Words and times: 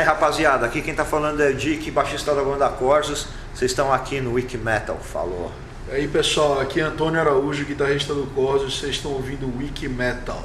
É, 0.00 0.02
rapaziada, 0.02 0.64
aqui 0.64 0.80
quem 0.80 0.94
tá 0.94 1.04
falando 1.04 1.42
é 1.42 1.50
o 1.50 1.54
Dick, 1.54 1.90
baixista 1.90 2.34
da 2.34 2.42
banda 2.42 2.66
Corsos. 2.70 3.26
Vocês 3.54 3.70
estão 3.70 3.92
aqui 3.92 4.18
no 4.18 4.32
Wiki 4.32 4.56
Metal, 4.56 4.96
falou. 4.96 5.52
E 5.90 5.94
aí 5.94 6.08
pessoal, 6.08 6.58
aqui 6.58 6.80
é 6.80 6.84
Antônio 6.84 7.20
Araújo, 7.20 7.66
guitarrista 7.66 8.14
do 8.14 8.26
Corsos, 8.28 8.80
vocês 8.80 8.96
estão 8.96 9.12
ouvindo 9.12 9.44
o 9.44 9.58
Wiki 9.58 9.90
Metal. 9.90 10.42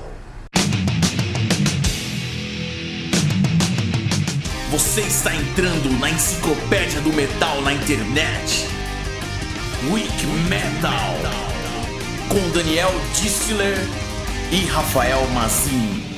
Você 4.72 5.00
está 5.00 5.34
entrando 5.34 5.90
na 6.02 6.10
enciclopédia 6.10 7.00
do 7.00 7.14
metal 7.14 7.62
na 7.62 7.72
internet. 7.72 8.68
Wiki 9.90 10.26
Metal. 10.50 11.16
Com 12.28 12.50
Daniel 12.50 12.92
Distler 13.14 13.78
e 14.52 14.66
Rafael 14.66 15.26
Mazin. 15.30 16.15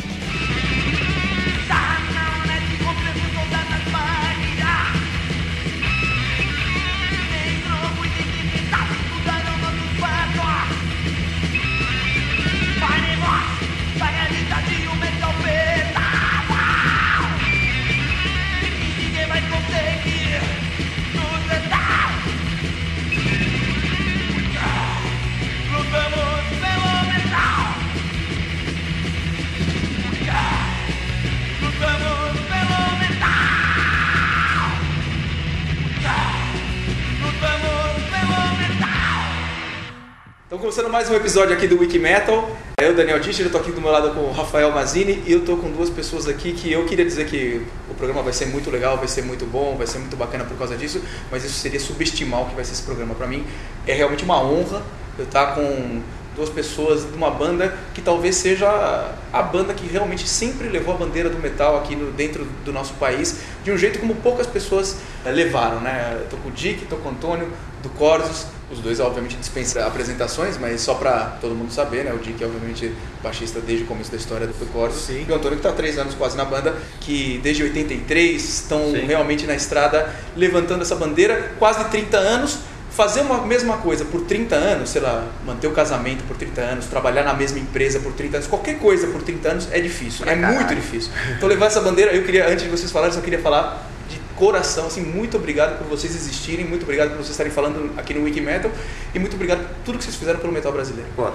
Então, 40.57 40.71
começando 40.71 40.91
mais 40.91 41.07
um 41.07 41.13
episódio 41.13 41.55
aqui 41.55 41.67
do 41.67 41.77
Wiki 41.77 41.99
Metal. 41.99 42.49
Eu, 42.81 42.95
Daniel 42.95 43.19
Discher, 43.19 43.45
eu 43.45 43.51
tô 43.51 43.59
aqui 43.59 43.71
do 43.71 43.79
meu 43.79 43.91
lado 43.91 44.09
com 44.15 44.21
o 44.21 44.31
Rafael 44.31 44.71
Mazini 44.71 45.21
e 45.27 45.31
eu 45.31 45.45
tô 45.45 45.55
com 45.55 45.69
duas 45.69 45.87
pessoas 45.87 46.27
aqui 46.27 46.51
que 46.51 46.71
eu 46.71 46.83
queria 46.87 47.05
dizer 47.05 47.27
que 47.27 47.61
o 47.87 47.93
programa 47.93 48.23
vai 48.23 48.33
ser 48.33 48.47
muito 48.47 48.71
legal, 48.71 48.97
vai 48.97 49.07
ser 49.07 49.21
muito 49.21 49.45
bom, 49.45 49.75
vai 49.77 49.85
ser 49.85 49.99
muito 49.99 50.17
bacana 50.17 50.45
por 50.45 50.57
causa 50.57 50.75
disso, 50.75 50.99
mas 51.29 51.45
isso 51.45 51.59
seria 51.59 51.79
subestimar 51.79 52.41
o 52.41 52.45
que 52.49 52.55
vai 52.55 52.65
ser 52.65 52.71
esse 52.71 52.81
programa 52.81 53.13
para 53.13 53.27
mim. 53.27 53.45
É 53.85 53.93
realmente 53.93 54.23
uma 54.23 54.41
honra 54.41 54.81
eu 55.19 55.25
estar 55.25 55.53
com 55.53 56.01
duas 56.35 56.49
pessoas 56.49 57.05
de 57.05 57.15
uma 57.15 57.29
banda 57.29 57.77
que 57.93 58.01
talvez 58.01 58.35
seja 58.35 59.13
a 59.31 59.41
banda 59.43 59.75
que 59.75 59.85
realmente 59.85 60.27
sempre 60.27 60.69
levou 60.69 60.95
a 60.95 60.97
bandeira 60.97 61.29
do 61.29 61.37
metal 61.37 61.77
aqui 61.77 61.95
no, 61.95 62.11
dentro 62.11 62.47
do 62.65 62.73
nosso 62.73 62.95
país, 62.95 63.41
de 63.63 63.71
um 63.71 63.77
jeito 63.77 63.99
como 63.99 64.15
poucas 64.15 64.47
pessoas 64.47 64.97
eh, 65.23 65.31
levaram, 65.31 65.81
né? 65.81 66.25
Tô 66.31 66.37
com 66.37 66.49
o 66.49 66.51
Dick, 66.51 66.87
tô 66.87 66.95
com 66.95 67.09
o 67.09 67.11
Antônio, 67.11 67.47
do 67.83 67.89
Corsos, 67.89 68.47
os 68.69 68.79
dois 68.79 68.99
obviamente 68.99 69.37
dispensam 69.37 69.85
apresentações, 69.87 70.57
mas 70.57 70.81
só 70.81 70.95
para 70.95 71.37
todo 71.39 71.55
mundo 71.55 71.71
saber, 71.71 72.03
né? 72.03 72.13
O 72.13 72.17
Dick 72.17 72.43
é 72.43 72.45
obviamente 72.45 72.91
baixista 73.23 73.61
desde 73.61 73.85
o 73.85 73.87
começo 73.87 74.11
da 74.11 74.17
história 74.17 74.45
do 74.45 74.53
Corsos, 74.71 75.05
Sim. 75.05 75.25
e 75.27 75.31
o 75.31 75.35
Antônio 75.35 75.57
que 75.57 75.65
está 75.65 75.71
três 75.71 75.97
anos 75.97 76.13
quase 76.15 76.35
na 76.35 76.43
banda, 76.43 76.75
que 76.99 77.39
desde 77.41 77.63
83 77.63 78.43
estão 78.43 78.91
Sim. 78.91 79.05
realmente 79.05 79.45
na 79.45 79.55
estrada 79.55 80.13
levantando 80.35 80.81
essa 80.81 80.95
bandeira, 80.95 81.53
quase 81.57 81.85
30 81.85 82.17
anos, 82.17 82.59
fazer 82.91 83.21
uma 83.21 83.45
mesma 83.45 83.77
coisa 83.77 84.03
por 84.03 84.21
30 84.21 84.55
anos, 84.55 84.89
sei 84.89 85.01
lá, 85.01 85.25
manter 85.45 85.67
o 85.67 85.71
casamento 85.71 86.23
por 86.23 86.35
30 86.35 86.59
anos, 86.61 86.85
trabalhar 86.87 87.23
na 87.23 87.33
mesma 87.33 87.59
empresa 87.59 87.99
por 87.99 88.11
30 88.13 88.37
anos, 88.37 88.47
qualquer 88.47 88.79
coisa 88.79 89.07
por 89.07 89.21
30 89.21 89.49
anos 89.49 89.67
é 89.71 89.79
difícil, 89.79 90.25
é 90.25 90.35
caralho. 90.35 90.55
muito 90.55 90.75
difícil. 90.75 91.11
Então 91.37 91.47
levar 91.47 91.67
essa 91.67 91.79
bandeira, 91.79 92.11
eu 92.11 92.23
queria, 92.23 92.49
antes 92.49 92.63
de 92.65 92.69
vocês 92.69 92.91
falarem, 92.91 93.15
só 93.15 93.21
queria 93.21 93.39
falar 93.39 93.87
coração, 94.37 94.87
assim, 94.87 95.01
muito 95.01 95.35
obrigado 95.35 95.77
por 95.77 95.87
vocês 95.87 96.15
existirem, 96.15 96.65
muito 96.65 96.83
obrigado 96.83 97.09
por 97.09 97.17
vocês 97.17 97.31
estarem 97.31 97.51
falando 97.51 97.91
aqui 97.97 98.13
no 98.13 98.23
Wiki 98.23 98.39
Metal 98.39 98.71
e 99.13 99.19
muito 99.19 99.35
obrigado 99.35 99.67
por 99.67 99.75
tudo 99.83 99.97
que 99.97 100.03
vocês 100.03 100.15
fizeram 100.15 100.39
pelo 100.39 100.53
metal 100.53 100.71
brasileiro. 100.71 101.09
Pô, 101.15 101.29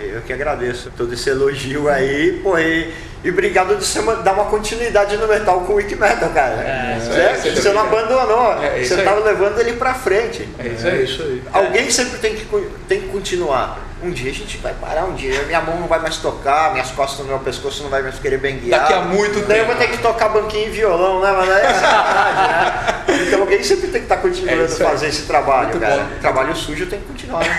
eu 0.00 0.22
que 0.22 0.32
agradeço 0.32 0.90
todo 0.96 1.12
esse 1.12 1.28
elogio 1.30 1.88
aí, 1.88 2.40
pô, 2.42 2.58
e, 2.58 2.92
e 3.24 3.30
obrigado 3.30 3.76
de 3.76 3.84
você 3.84 4.00
dar 4.22 4.32
uma 4.32 4.46
continuidade 4.46 5.16
no 5.16 5.26
metal 5.28 5.60
com 5.62 5.72
o 5.74 5.76
Wiki 5.76 5.94
Metal, 5.96 6.28
cara. 6.30 6.54
É, 6.54 6.98
Certo? 7.00 7.42
sem 7.42 7.54
você 7.54 7.68
não 7.72 7.82
abandonou, 7.82 8.62
É, 8.62 8.82
você 8.84 8.94
aí. 8.94 9.02
tava 9.04 9.20
levando 9.24 9.58
ele 9.60 9.74
pra 9.74 9.94
frente. 9.94 10.48
É 10.58 10.66
isso 10.68 10.86
É 10.86 10.90
aí. 10.90 11.04
isso 11.04 11.22
aí. 11.22 11.42
Alguém 11.52 11.90
sempre 11.90 12.18
tem 12.18 12.34
que, 12.34 12.44
tem 12.88 13.00
que 13.02 13.08
continuar. 13.08 13.84
Um 14.02 14.10
dia 14.10 14.30
a 14.30 14.34
gente 14.34 14.58
vai 14.58 14.74
parar, 14.74 15.04
um 15.04 15.14
dia 15.14 15.42
minha 15.44 15.60
mão 15.62 15.80
não 15.80 15.86
vai 15.88 15.98
mais 15.98 16.18
tocar, 16.18 16.70
minhas 16.72 16.90
costas 16.90 17.20
no 17.20 17.24
meu 17.32 17.38
pescoço 17.38 17.82
não 17.82 17.88
vai 17.88 18.02
mais 18.02 18.18
querer 18.18 18.36
bem 18.36 18.58
guiar. 18.58 18.80
Daqui 18.80 18.92
a 18.92 19.00
muito 19.00 19.40
Daí 19.46 19.60
eu 19.60 19.64
tempo. 19.64 19.66
vou 19.68 19.74
ter 19.76 19.88
que 19.90 20.02
tocar 20.02 20.28
banquinho 20.28 20.66
e 20.66 20.70
violão, 20.70 21.22
né? 21.22 21.32
Mas 21.34 21.50
aí 21.50 21.64
é 21.64 21.72
sacanagem, 21.72 22.48
né? 22.52 22.92
Então 23.26 23.40
alguém 23.40 23.62
sempre 23.62 23.84
tem 23.88 23.92
que 24.02 24.04
estar 24.04 24.16
É 24.16 24.18
continuando 24.18 24.64
a 24.64 24.68
fazer 24.68 25.08
esse 25.08 25.22
trabalho, 25.22 25.68
Muito 25.68 25.80
cara. 25.80 25.96
bom. 26.02 26.08
Trabalho 26.20 26.54
sujo 26.54 26.84
tem 26.86 27.00
que 27.00 27.06
continuar, 27.06 27.40
né? 27.42 27.56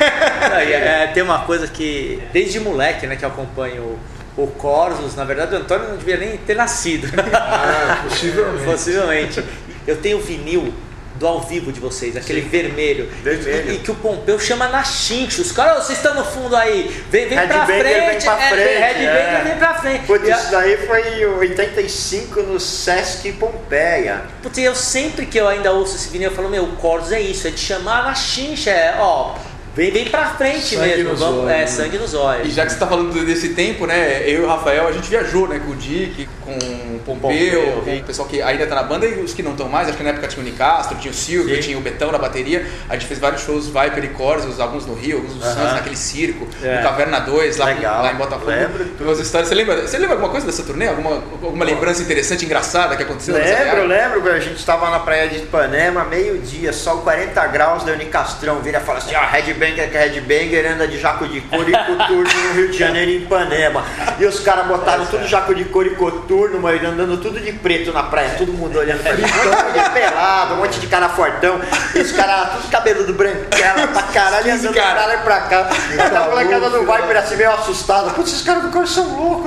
Não, 0.49 0.61
e 0.61 0.73
é, 0.73 1.07
tem 1.13 1.23
uma 1.23 1.39
coisa 1.39 1.67
que, 1.67 2.21
desde 2.31 2.59
moleque, 2.59 3.07
né, 3.07 3.15
que 3.15 3.25
eu 3.25 3.29
acompanho 3.29 3.99
o, 4.37 4.47
Corsos, 4.47 5.15
na 5.15 5.23
verdade 5.23 5.55
o 5.55 5.57
Antônio 5.57 5.89
não 5.89 5.97
devia 5.97 6.17
nem 6.17 6.37
ter 6.37 6.55
nascido. 6.55 7.07
Ah, 7.33 8.03
possivelmente. 8.07 8.65
Possivelmente. 8.65 9.43
Eu 9.87 9.97
tenho 9.97 10.17
o 10.17 10.21
vinil 10.21 10.73
do 11.17 11.27
ao 11.27 11.41
vivo 11.41 11.71
de 11.71 11.79
vocês, 11.79 12.15
aquele 12.15 12.41
vermelho. 12.41 13.09
Vermelho. 13.23 13.71
E, 13.71 13.75
e 13.75 13.77
que 13.79 13.91
o 13.91 13.95
Pompeu 13.95 14.39
chama 14.39 14.67
na 14.67 14.83
chincha. 14.83 15.41
Os 15.41 15.51
caras, 15.51 15.79
"Ô, 15.79 15.81
vocês 15.81 15.97
estão 15.97 16.13
no 16.13 16.23
fundo 16.23 16.55
aí, 16.55 17.03
vem, 17.09 17.27
vem 17.27 17.37
pra 17.37 17.65
Headbanger 17.65 17.83
frente. 17.83 18.09
vem 18.09 18.19
pra 18.21 18.43
é, 18.43 18.49
frente, 18.49 19.05
é. 19.05 19.41
vem 19.43 19.57
pra 19.57 19.73
frente. 19.73 20.05
Putz, 20.05 20.27
isso 20.27 20.51
daí 20.51 20.77
foi 20.77 21.21
em 21.21 21.25
85 21.25 22.41
no 22.43 22.59
Sesc 22.59 23.31
Pompeia. 23.33 24.21
Putz, 24.43 24.57
eu 24.59 24.75
sempre 24.75 25.25
que 25.25 25.39
eu 25.39 25.47
ainda 25.47 25.71
ouço 25.71 25.95
esse 25.95 26.09
vinil, 26.09 26.29
eu 26.29 26.35
falo, 26.35 26.49
meu, 26.49 26.63
o 26.63 26.75
Corsos 26.75 27.11
é 27.11 27.19
isso, 27.19 27.47
é 27.47 27.51
de 27.51 27.59
chamar 27.59 28.03
na 28.03 28.13
chincha, 28.13 28.69
é, 28.69 28.95
ó, 28.99 29.35
vem, 29.77 29.91
vem 29.91 30.05
pra 30.05 30.31
frente 30.35 30.75
Sangue 30.75 30.87
mesmo. 31.03 31.15
Vamos, 31.15 31.39
olhos, 31.45 31.51
é, 31.51 31.67
sangue 31.67 31.97
nos 31.97 32.13
E 32.13 32.17
olhos. 32.17 32.53
já 32.53 32.63
que 32.65 32.71
você 32.71 32.75
está 32.75 32.87
falando 32.87 33.25
desse 33.25 33.49
tempo, 33.49 33.85
né? 33.85 34.23
Eu 34.29 34.41
e 34.41 34.43
o 34.43 34.47
Rafael, 34.47 34.87
a 34.87 34.91
gente 34.91 35.07
viajou, 35.09 35.47
né? 35.47 35.61
Com 35.63 35.71
o 35.71 35.75
Dick, 35.75 36.27
com 36.47 36.95
o 36.95 36.99
Pompeu, 37.05 37.19
Pompeu, 37.61 37.81
com 37.83 37.91
sim. 37.91 37.99
o 37.99 38.03
pessoal 38.03 38.27
que 38.27 38.41
ainda 38.41 38.65
tá 38.65 38.75
na 38.75 38.83
banda 38.83 39.05
e 39.05 39.21
os 39.21 39.33
que 39.33 39.43
não 39.43 39.51
estão 39.51 39.67
mais. 39.67 39.87
Acho 39.89 39.97
que 39.97 40.03
na 40.03 40.11
época 40.11 40.27
tinha 40.27 40.41
o 40.41 40.45
Nicastro, 40.45 40.97
tinha 40.97 41.11
o 41.11 41.13
Silvio, 41.13 41.55
Sim. 41.55 41.61
tinha 41.61 41.77
o 41.77 41.81
Betão 41.81 42.11
na 42.11 42.17
bateria. 42.17 42.65
A 42.89 42.93
gente 42.93 43.05
fez 43.05 43.19
vários 43.19 43.41
shows 43.41 43.65
Viper 43.67 44.03
e 44.05 44.07
Corsos, 44.09 44.59
alguns 44.59 44.85
no 44.85 44.93
Rio, 44.93 45.17
alguns 45.17 45.35
no 45.35 45.43
Aham. 45.43 45.53
Santos, 45.53 45.73
naquele 45.73 45.95
circo, 45.97 46.47
É. 46.63 46.77
no 46.77 46.83
Caverna 46.83 47.19
2, 47.19 47.57
lá, 47.57 47.65
lá 47.65 48.11
em 48.13 48.15
Botafogo. 48.15 48.49
Lembro. 48.51 48.85
Umas 49.01 49.19
histórias. 49.19 49.49
Você 49.49 49.55
lembra, 49.55 49.87
você 49.87 49.97
lembra 49.97 50.15
alguma 50.15 50.29
coisa 50.31 50.45
dessa 50.45 50.63
turnê? 50.63 50.87
Alguma, 50.87 51.15
alguma 51.43 51.65
lembrança 51.65 52.01
interessante, 52.01 52.45
engraçada 52.45 52.95
que 52.95 53.03
aconteceu 53.03 53.33
nessa 53.35 53.63
Lembro, 53.63 53.85
lembro, 53.87 54.31
a 54.31 54.39
gente 54.39 54.63
tava 54.65 54.89
na 54.89 54.99
praia 54.99 55.27
de 55.27 55.37
Ipanema, 55.37 56.03
meio-dia, 56.05 56.71
sol 56.71 56.99
40 56.99 57.45
graus, 57.47 57.83
daí 57.83 57.95
o 57.95 57.97
Nicastrão 57.97 58.59
vira 58.59 58.79
e 58.79 58.81
fala 58.81 58.99
assim, 58.99 59.15
ó, 59.15 59.21
headbanger 59.25 59.89
que 59.89 59.97
é 59.97 60.01
headbanger, 60.01 60.71
anda 60.71 60.87
de 60.87 60.99
jaco 60.99 61.27
de 61.27 61.41
couro 61.41 61.69
e 61.69 61.73
coturno 61.73 62.23
no 62.47 62.53
Rio 62.53 62.69
de 62.71 62.77
Janeiro 62.77 63.11
em 63.11 63.17
Ipanema. 63.17 63.83
E 64.19 64.25
os 64.25 64.39
caras 64.39 64.67
botaram 64.67 65.05
tudo 65.05 65.27
jaco 65.27 65.53
de 65.53 65.65
couro 65.65 65.87
e 65.87 65.95
coturno, 65.95 66.36
mas 66.61 66.83
andando 66.83 67.17
tudo 67.17 67.39
de 67.39 67.51
preto 67.53 67.91
na 67.91 68.03
praia, 68.03 68.35
todo 68.37 68.53
mundo 68.53 68.77
olhando 68.77 69.01
pra 69.01 69.13
mim, 69.13 69.23
um 69.23 69.93
pelado, 69.93 70.53
um 70.53 70.57
monte 70.57 70.79
de 70.79 70.87
cara 70.87 71.09
fortão, 71.09 71.59
e 71.95 71.99
os 71.99 72.11
caras 72.11 72.49
tudo 72.51 72.69
cabeludo 72.69 73.13
branquela 73.13 73.87
pra 73.87 74.03
caralho, 74.03 74.53
andando 74.53 74.73
pra 74.73 74.83
cara. 74.83 75.05
lá 75.05 75.13
e 75.13 75.17
pra 75.17 75.39
cá. 75.41 75.69
A 76.15 76.29
molecada 76.29 76.69
do 76.69 76.79
Viper 76.79 77.17
assim 77.17 77.35
meio 77.35 77.51
assustada, 77.51 78.11
putz, 78.11 78.31
esses 78.31 78.43
caras 78.43 78.63
do 78.63 78.69
cor 78.69 78.87
são 78.87 79.17
loucos, 79.17 79.46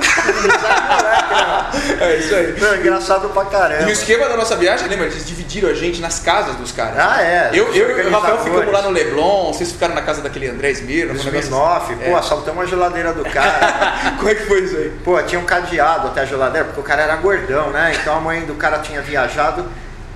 É 1.99 2.15
isso 2.17 2.35
aí. 2.35 2.55
Não, 2.59 2.75
engraçado 2.75 3.29
pra 3.29 3.45
caramba. 3.45 3.83
E 3.83 3.85
o 3.85 3.89
esquema 3.91 4.27
da 4.27 4.35
nossa 4.35 4.55
viagem, 4.55 4.87
lembra? 4.87 5.05
Eles 5.05 5.25
dividiram 5.25 5.69
a 5.69 5.73
gente 5.73 6.01
nas 6.01 6.19
casas 6.19 6.55
dos 6.55 6.71
caras. 6.71 6.97
Ah, 6.99 7.21
é. 7.21 7.49
Eu, 7.53 7.73
eu 7.73 7.97
e 8.03 8.07
o 8.07 8.11
Rafael 8.11 8.39
ficamos 8.39 8.71
lá 8.71 8.81
no 8.81 8.89
Leblon, 8.89 9.53
vocês 9.53 9.71
ficaram 9.71 9.93
na 9.95 10.01
casa 10.01 10.21
daquele 10.21 10.47
André 10.49 10.71
Esmir, 10.71 11.05
um 11.05 11.13
negócio 11.13 11.29
Smirnoff, 11.29 11.95
pô, 11.95 12.03
É. 12.03 12.13
assaltamos 12.15 12.63
a 12.63 12.65
geladeira 12.65 13.13
do 13.13 13.23
cara. 13.25 14.15
Como 14.17 14.29
é 14.29 14.35
que 14.35 14.45
foi 14.45 14.61
isso 14.61 14.75
aí? 14.75 14.91
pô, 15.03 15.21
tinha 15.23 15.39
um 15.39 15.45
cadeado 15.45 16.07
até 16.07 16.21
a 16.21 16.25
geladeira, 16.25 16.65
porque 16.65 16.79
o 16.79 16.83
cara 16.83 17.01
era 17.03 17.15
gordão, 17.15 17.69
né? 17.71 17.93
Então 17.99 18.15
a 18.15 18.19
mãe 18.19 18.41
do 18.41 18.55
cara 18.55 18.79
tinha 18.79 19.01
viajado, 19.01 19.65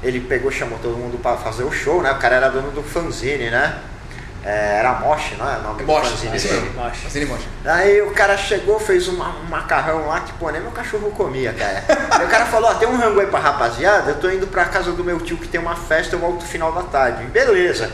ele 0.04 0.20
pegou, 0.20 0.52
chamou 0.52 0.78
todo 0.82 0.98
mundo 0.98 1.18
pra 1.22 1.38
fazer 1.38 1.64
o 1.64 1.72
show, 1.72 2.02
né? 2.02 2.12
O 2.12 2.16
cara 2.18 2.36
era 2.36 2.50
dono 2.50 2.72
do 2.72 2.84
fanzine, 2.84 3.50
né? 3.50 3.76
É, 4.46 4.78
era 4.78 4.94
Mosh, 5.00 5.34
não 5.40 5.52
é? 5.52 5.58
O 5.58 5.62
nome 5.64 5.84
do 5.84 5.88
Mocha, 5.88 6.12
fanzine 6.12 6.38
dele. 6.38 6.72
Assine 7.08 7.26
Mocha. 7.26 7.46
Aí 7.66 8.00
o 8.04 8.12
cara 8.12 8.38
chegou, 8.38 8.80
fez 8.80 9.08
um 9.08 9.18
macarrão 9.50 10.06
lá 10.06 10.20
que, 10.20 10.34
pô, 10.34 10.52
nem 10.52 10.62
meu 10.62 10.70
cachorro 10.70 11.10
comia, 11.10 11.52
cara. 11.52 11.84
Aí 12.12 12.26
o 12.28 12.30
cara 12.30 12.46
falou, 12.46 12.70
ó, 12.70 12.76
tem 12.76 12.88
um 12.88 12.96
rango 12.96 13.20
aí 13.20 13.26
pra 13.26 13.40
rapaziada, 13.40 14.12
eu 14.12 14.20
tô 14.20 14.30
indo 14.30 14.46
pra 14.46 14.66
casa 14.66 14.92
do 14.92 15.04
meu 15.04 15.20
tio 15.20 15.38
que 15.38 15.48
tem 15.48 15.60
uma 15.60 15.76
festa, 15.76 16.16
eu 16.16 16.20
volto 16.20 16.42
no 16.42 16.48
final 16.48 16.72
da 16.72 16.84
tarde. 16.84 17.24
Beleza. 17.26 17.92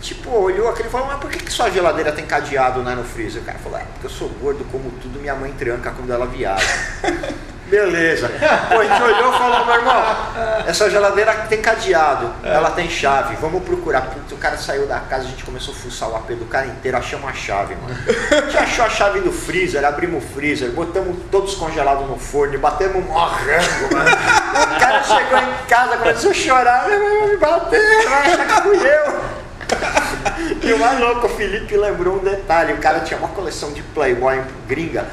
Tipo, 0.00 0.30
olhou 0.30 0.70
aquele 0.70 0.88
e 0.88 0.90
falou, 0.90 1.06
mas 1.06 1.20
por 1.20 1.30
que, 1.30 1.38
que 1.38 1.52
sua 1.52 1.68
geladeira 1.68 2.10
tem 2.10 2.24
cadeado 2.24 2.82
né, 2.82 2.94
no 2.94 3.04
freezer? 3.04 3.42
O 3.42 3.44
cara 3.44 3.58
falou, 3.58 3.78
é, 3.78 3.82
porque 3.92 4.06
eu 4.06 4.10
sou 4.10 4.30
gordo, 4.30 4.64
como 4.72 4.90
tudo, 4.92 5.20
minha 5.20 5.34
mãe 5.34 5.52
tranca 5.52 5.90
quando 5.90 6.10
ela 6.10 6.24
viaja. 6.24 6.66
Beleza. 7.70 8.28
Pô, 8.68 8.80
a 8.80 8.84
gente 8.84 9.02
olhou 9.02 9.32
e 9.32 9.38
falou, 9.38 9.64
meu 9.64 9.74
irmão, 9.76 10.02
essa 10.66 10.90
geladeira 10.90 11.32
tem 11.48 11.62
cadeado, 11.62 12.32
ela 12.44 12.72
tem 12.72 12.90
chave, 12.90 13.36
vamos 13.36 13.62
procurar. 13.62 14.02
Putz, 14.02 14.32
o 14.32 14.36
cara 14.36 14.56
saiu 14.56 14.86
da 14.86 14.98
casa, 14.98 15.24
a 15.24 15.28
gente 15.28 15.44
começou 15.44 15.72
a 15.72 15.76
fuçar 15.76 16.08
o 16.10 16.16
AP 16.16 16.30
do 16.30 16.46
cara 16.46 16.66
inteiro, 16.66 16.96
achamos 16.96 17.30
a 17.30 17.32
chave, 17.32 17.76
mano. 17.76 17.96
A 18.30 18.40
gente 18.40 18.58
achou 18.58 18.84
a 18.84 18.90
chave 18.90 19.20
do 19.20 19.30
freezer, 19.30 19.84
abrimos 19.84 20.24
o 20.24 20.26
freezer, 20.26 20.70
botamos 20.70 21.16
todos 21.30 21.54
congelados 21.54 22.08
no 22.08 22.18
forno, 22.18 22.54
e 22.54 22.58
batemos 22.58 22.96
um 22.96 23.12
rango, 23.12 23.94
mano. 23.94 24.10
O 24.10 24.80
cara 24.80 25.02
chegou 25.04 25.38
em 25.38 25.66
casa, 25.68 25.96
começou 25.96 26.30
a 26.32 26.34
chorar, 26.34 26.88
me 26.88 27.36
bater, 27.36 28.08
vai 28.08 28.32
achar 28.32 28.46
que 28.46 28.62
fui 28.62 28.78
eu. 28.78 29.40
E 30.62 30.72
o 30.72 30.78
mais 30.78 30.98
louco, 30.98 31.26
o 31.26 31.30
Felipe 31.30 31.76
lembrou 31.76 32.16
um 32.16 32.18
detalhe, 32.18 32.72
o 32.72 32.78
cara 32.78 33.00
tinha 33.00 33.18
uma 33.18 33.28
coleção 33.28 33.72
de 33.72 33.82
Playboy 33.82 34.42
gringa. 34.66 35.06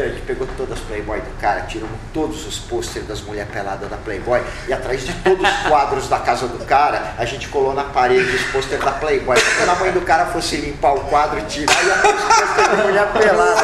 A 0.00 0.08
gente 0.08 0.22
pegou 0.22 0.48
todas 0.56 0.78
as 0.78 0.84
Playboy 0.84 1.20
do 1.20 1.38
cara, 1.40 1.62
tiramos 1.62 1.98
todos 2.14 2.46
os 2.46 2.58
pôsteres 2.58 3.06
das 3.06 3.20
mulheres 3.20 3.50
peladas 3.52 3.90
da 3.90 3.96
Playboy 3.96 4.40
e 4.66 4.72
atrás 4.72 5.04
de 5.04 5.12
todos 5.14 5.46
os 5.46 5.56
quadros 5.68 6.08
da 6.08 6.18
casa 6.18 6.46
do 6.46 6.64
cara, 6.64 7.14
a 7.18 7.24
gente 7.24 7.48
colou 7.48 7.74
na 7.74 7.84
parede 7.84 8.34
os 8.34 8.42
pôsteres 8.44 8.84
da 8.84 8.92
Playboy. 8.92 9.36
Quando 9.58 9.68
a 9.68 9.74
mãe 9.74 9.92
do 9.92 10.00
cara 10.00 10.26
fosse 10.26 10.56
limpar 10.56 10.94
o 10.94 11.00
quadro 11.00 11.38
e 11.38 11.42
tirar, 11.42 11.74
ia 11.84 11.94
ter 11.96 12.08
os 12.08 12.22
pôsteres 12.22 12.70
da 12.70 12.84
mulher 12.84 13.12
pelada. 13.12 13.62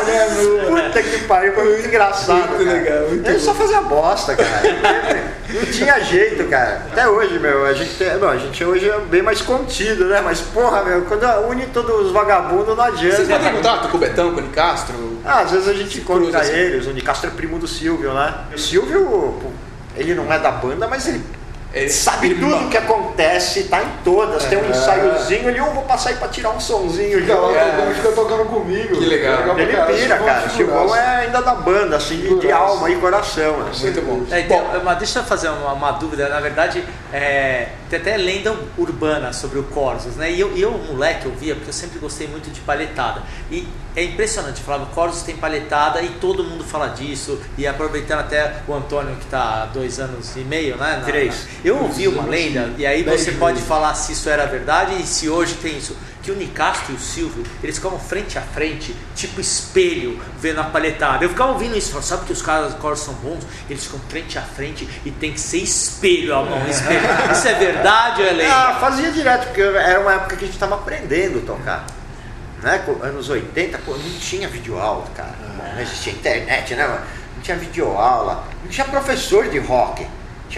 Puta 0.69 1.02
que 1.02 1.19
pariu, 1.25 1.54
foi 1.54 1.64
muito 1.64 1.88
engraçado. 1.88 2.48
Muito 2.50 2.64
cara. 2.64 2.78
legal, 2.78 3.08
muito 3.08 3.28
Ele 3.28 3.38
só 3.40 3.54
fazia 3.54 3.80
bosta, 3.80 4.36
cara. 4.36 5.28
Não 5.48 5.64
tinha 5.72 5.98
jeito, 6.00 6.44
cara. 6.48 6.82
Até 6.92 7.08
hoje, 7.08 7.38
meu, 7.38 7.64
a 7.64 7.72
gente, 7.72 7.94
tem- 7.94 8.19
não, 8.19 8.28
a 8.28 8.36
gente 8.36 8.62
hoje 8.62 8.88
é 8.88 8.98
bem 8.98 9.22
mais 9.22 9.40
contido, 9.40 10.04
né? 10.06 10.20
Mas 10.20 10.40
porra, 10.40 10.84
meu, 10.84 11.02
quando 11.02 11.25
une 11.48 11.66
todos 11.66 12.06
os 12.06 12.12
vagabundos 12.12 12.76
não 12.76 12.84
adianta. 12.84 13.16
Vocês 13.16 13.28
mantêm 13.28 13.52
contato 13.52 13.88
com 13.88 13.96
o 13.96 14.00
Betão, 14.00 14.34
com 14.34 14.40
o 14.40 14.42
Nicastro? 14.42 15.18
Ah, 15.28 15.40
às 15.40 15.50
vezes 15.50 15.69
a 15.69 15.75
gente 15.75 15.98
encontra 16.00 16.40
assim. 16.40 16.52
eles. 16.52 16.86
O 16.86 16.92
Nicastro 16.92 17.28
é 17.28 17.32
primo 17.32 17.58
do 17.58 17.69
Silvio, 17.69 18.12
né? 18.14 18.34
O 18.54 18.58
Silvio, 18.58 19.34
ele 19.96 20.14
não 20.14 20.32
é 20.32 20.38
da 20.38 20.50
banda, 20.50 20.86
mas 20.88 21.06
ele 21.06 21.22
Ele 21.75 21.90
sabe 21.90 22.34
tudo 22.34 22.56
o 22.56 22.69
que 22.70 22.78
acontece, 22.78 23.64
tá 23.64 23.82
em 23.82 23.88
todas. 24.02 24.44
Tem 24.44 24.58
um 24.58 24.70
ensaiozinho 24.70 25.48
ali, 25.48 25.58
eu 25.58 25.66
vou 25.66 25.82
passar 25.82 26.10
aí 26.10 26.16
pra 26.16 26.28
tirar 26.28 26.50
um 26.50 26.58
sonzinho. 26.60 27.19
Lá, 27.28 27.48
ali. 27.48 27.76
tocando, 27.76 27.94
fica 27.94 28.12
tocando 28.12 28.44
comigo. 28.46 28.96
Que 28.96 29.04
legal. 29.04 29.54
pra 29.54 29.62
Ele 29.62 29.76
pira, 29.98 30.19
cara. 30.19 30.46
O 30.46 30.50
Silvão 30.50 30.96
é 30.96 31.16
ainda 31.26 31.42
da 31.42 31.54
banda, 31.54 31.96
assim, 31.96 32.16
de, 32.16 32.38
de 32.38 32.50
alma 32.50 32.88
e 32.90 32.96
coração. 32.96 33.58
né? 33.58 33.70
Muito 33.80 34.00
bom. 34.02 34.25
É, 34.30 34.40
então, 34.40 34.64
mas 34.82 34.98
deixa 34.98 35.19
eu 35.19 35.25
fazer 35.25 35.50
uma, 35.50 35.75
uma 35.75 35.90
dúvida. 35.92 36.28
Na 36.30 36.40
verdade, 36.40 36.82
é, 37.12 37.69
tem 37.88 37.99
até 37.99 38.16
lenda 38.16 38.55
urbana 38.76 39.32
sobre 39.32 39.58
o 39.58 39.62
Corsos, 39.64 40.16
né? 40.16 40.31
E 40.31 40.38
eu, 40.40 40.56
eu, 40.56 40.72
moleque, 40.72 41.25
eu 41.26 41.32
via, 41.32 41.55
porque 41.55 41.70
eu 41.70 41.75
sempre 41.75 41.99
gostei 41.99 42.26
muito 42.26 42.50
de 42.50 42.60
palhetada. 42.60 43.22
E 43.50 43.66
é 43.96 44.05
impressionante, 44.05 44.58
eu 44.58 44.64
falava, 44.64 44.87
Corsos 44.87 45.22
tem 45.22 45.37
palhetada 45.37 46.02
e 46.02 46.08
todo 46.20 46.44
mundo 46.44 46.62
fala 46.64 46.88
disso. 46.88 47.40
E 47.56 47.66
aproveitando 47.66 48.20
até 48.20 48.56
o 48.69 48.75
Antônio, 48.75 49.16
que 49.16 49.25
está 49.25 49.62
há 49.62 49.66
dois 49.66 49.99
anos 49.99 50.37
e 50.37 50.40
meio, 50.40 50.76
né? 50.76 50.96
na- 50.99 51.05
Três. 51.05 51.34
na- 51.34 51.50
eu 51.64 51.78
ouvi 51.82 52.06
uma 52.08 52.25
lenda, 52.25 52.72
e 52.76 52.87
aí 52.87 53.02
você 53.02 53.32
pode 53.32 53.61
falar 53.62 53.94
se 53.94 54.12
isso 54.12 54.28
era 54.28 54.44
verdade 54.46 55.00
e 55.00 55.06
se 55.06 55.28
hoje 55.28 55.54
tem 55.54 55.78
isso. 55.78 55.96
Que 56.28 56.32
o 56.32 56.36
Nicastro 56.36 56.92
e 56.92 56.96
o 56.96 57.00
Silvio, 57.00 57.42
eles 57.62 57.76
ficavam 57.76 57.98
frente 57.98 58.36
a 58.36 58.42
frente, 58.42 58.94
tipo 59.16 59.40
espelho, 59.40 60.22
vendo 60.38 60.60
a 60.60 60.64
palhetada. 60.64 61.25
Eu 61.25 61.30
ficava 61.30 61.52
ouvindo 61.52 61.75
isso, 61.75 61.88
falava, 61.88 62.06
sabe 62.06 62.26
que 62.26 62.34
os 62.34 62.42
caras 62.42 62.75
do 62.75 62.80
Corsos 62.80 63.06
são 63.06 63.14
bons? 63.14 63.46
Eles 63.66 63.82
ficam 63.84 63.98
frente 64.10 64.36
a 64.36 64.42
frente 64.42 64.86
e 65.06 65.10
tem 65.10 65.32
que 65.32 65.40
ser 65.40 65.56
espelho 65.56 66.34
a 66.34 66.44
mão, 66.44 66.69
espelho. 66.69 67.00
Isso 67.32 67.48
é 67.48 67.54
verdade 67.54 68.20
ou 68.20 68.30
lenda? 68.30 68.54
Ah, 68.54 68.76
fazia 68.78 69.10
direto, 69.10 69.46
porque 69.46 69.62
era 69.62 70.00
uma 70.00 70.12
época 70.12 70.36
que 70.36 70.44
a 70.44 70.48
gente 70.48 70.58
tava 70.58 70.75
aprendendo 70.75 71.38
a 71.38 71.46
tocar. 71.46 71.86
Né? 72.62 72.84
Anos 73.04 73.30
80, 73.30 73.78
pô, 73.78 73.92
não 73.92 74.19
tinha 74.20 74.48
videoaula, 74.48 75.06
cara. 75.16 75.34
Não 75.75 75.80
existia 75.80 76.12
internet, 76.12 76.75
né? 76.75 76.86
Não 77.36 77.42
tinha 77.42 77.56
videoaula, 77.56 78.44
não 78.62 78.69
tinha 78.70 78.86
professor 78.86 79.48
de 79.48 79.58
rock. 79.60 80.06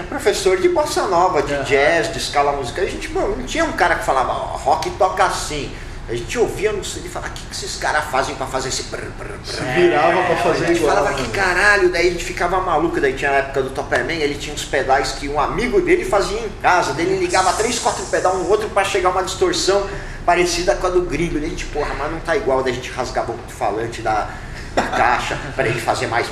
Tinha 0.01 0.05
professor 0.09 0.57
de 0.57 0.69
bossa 0.71 1.03
nova, 1.09 1.43
de 1.43 1.53
Aham. 1.53 1.63
jazz, 1.65 2.11
de 2.11 2.19
escala 2.19 2.53
musical. 2.53 2.85
A 2.85 2.89
gente, 2.89 3.13
mano, 3.13 3.37
não 3.37 3.45
tinha 3.45 3.65
um 3.65 3.73
cara 3.73 3.97
que 3.97 4.05
falava, 4.05 4.33
ó, 4.33 4.57
rock 4.57 4.89
toca 4.93 5.25
assim. 5.25 5.71
A 6.09 6.15
gente 6.15 6.39
ouvia 6.39 6.73
no 6.73 6.83
CD 6.83 7.07
e 7.07 7.11
falava, 7.11 7.31
o 7.31 7.35
que, 7.37 7.45
que 7.47 7.53
esses 7.55 7.77
caras 7.77 8.05
fazem 8.07 8.35
pra 8.35 8.47
fazer 8.47 8.71
esse 8.71 8.85
brr, 8.85 9.03
brr, 9.19 9.29
brr? 9.29 9.75
Virava 9.75 10.23
pra 10.25 10.35
A 10.35 10.37
fazer 10.39 10.67
gente 10.69 10.79
igual. 10.79 10.97
falava 10.97 11.17
né? 11.17 11.23
que 11.23 11.31
caralho, 11.31 11.91
daí 11.93 12.09
a 12.09 12.11
gente 12.13 12.25
ficava 12.25 12.59
maluco, 12.63 12.99
daí 13.01 13.13
tinha 13.13 13.31
a 13.31 13.35
época 13.35 13.63
do 13.63 13.71
Topperman, 13.71 14.17
ele 14.19 14.35
tinha 14.35 14.53
uns 14.55 14.65
pedais 14.65 15.13
que 15.13 15.29
um 15.29 15.39
amigo 15.39 15.81
dele 15.83 16.05
fazia 16.05 16.41
em 16.41 16.49
casa, 16.63 16.95
daí 16.95 17.05
ele 17.07 17.19
ligava 17.19 17.53
três, 17.53 17.79
quatro 17.79 18.05
pedal 18.07 18.35
um 18.37 18.49
outro 18.49 18.69
pra 18.71 18.83
chegar 18.83 19.11
uma 19.11 19.23
distorção 19.23 19.87
parecida 20.27 20.75
com 20.75 20.87
a 20.89 20.91
do 20.91 21.03
gringo, 21.03 21.35
daí 21.39 21.47
a 21.47 21.51
gente, 21.51 21.67
porra, 21.67 21.95
mas 21.97 22.11
não 22.11 22.19
tá 22.21 22.35
igual, 22.37 22.61
daí 22.65 22.73
a 22.73 22.75
gente 22.77 22.91
rasgava 22.91 23.31
o 23.31 23.39
falante 23.49 24.03
da, 24.03 24.31
da 24.75 24.83
caixa 24.83 25.37
pra 25.55 25.67
ele 25.67 25.81
fazer 25.81 26.07
mais, 26.07 26.27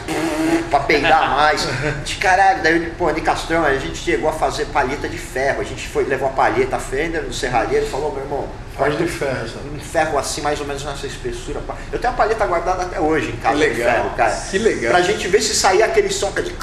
pra 0.70 0.80
peidar 0.80 1.30
mais, 1.30 1.66
de 2.04 2.16
caralho, 2.16 2.62
daí, 2.62 2.92
pô, 2.96 3.10
de 3.12 3.20
Castrão, 3.20 3.64
a 3.64 3.76
gente 3.76 3.98
chegou 3.98 4.28
a 4.30 4.32
fazer 4.32 4.66
palheta 4.66 5.08
de 5.08 5.18
ferro, 5.18 5.60
a 5.60 5.64
gente 5.64 5.88
foi, 5.88 6.04
levou 6.04 6.28
a 6.28 6.32
palheta 6.32 6.78
Fender 6.78 7.22
no 7.22 7.32
serralheiro 7.32 7.86
e 7.86 7.90
falou, 7.90 8.12
meu 8.12 8.22
irmão, 8.22 8.48
Faz 8.78 8.96
de 8.96 9.08
ferro, 9.08 9.44
um 9.74 9.80
ferro 9.80 10.18
assim, 10.18 10.40
mais 10.40 10.60
ou 10.60 10.66
menos 10.66 10.84
nessa 10.84 11.04
espessura. 11.04 11.60
Eu 11.90 11.98
tenho 11.98 12.12
a 12.14 12.16
palheta 12.16 12.46
guardada 12.46 12.84
até 12.84 13.00
hoje 13.00 13.30
em 13.30 13.36
casa 13.36 13.58
Que 13.58 13.70
de 13.70 13.74
legal. 13.74 13.92
ferro, 13.92 14.10
cara. 14.16 14.36
Que 14.48 14.58
legal. 14.58 14.92
Pra 14.92 15.02
gente 15.02 15.26
ver 15.26 15.42
se 15.42 15.52
saía 15.52 15.84
aquele 15.84 16.08
som 16.10 16.30
que 16.30 16.38
é 16.38 16.42
de... 16.42 16.54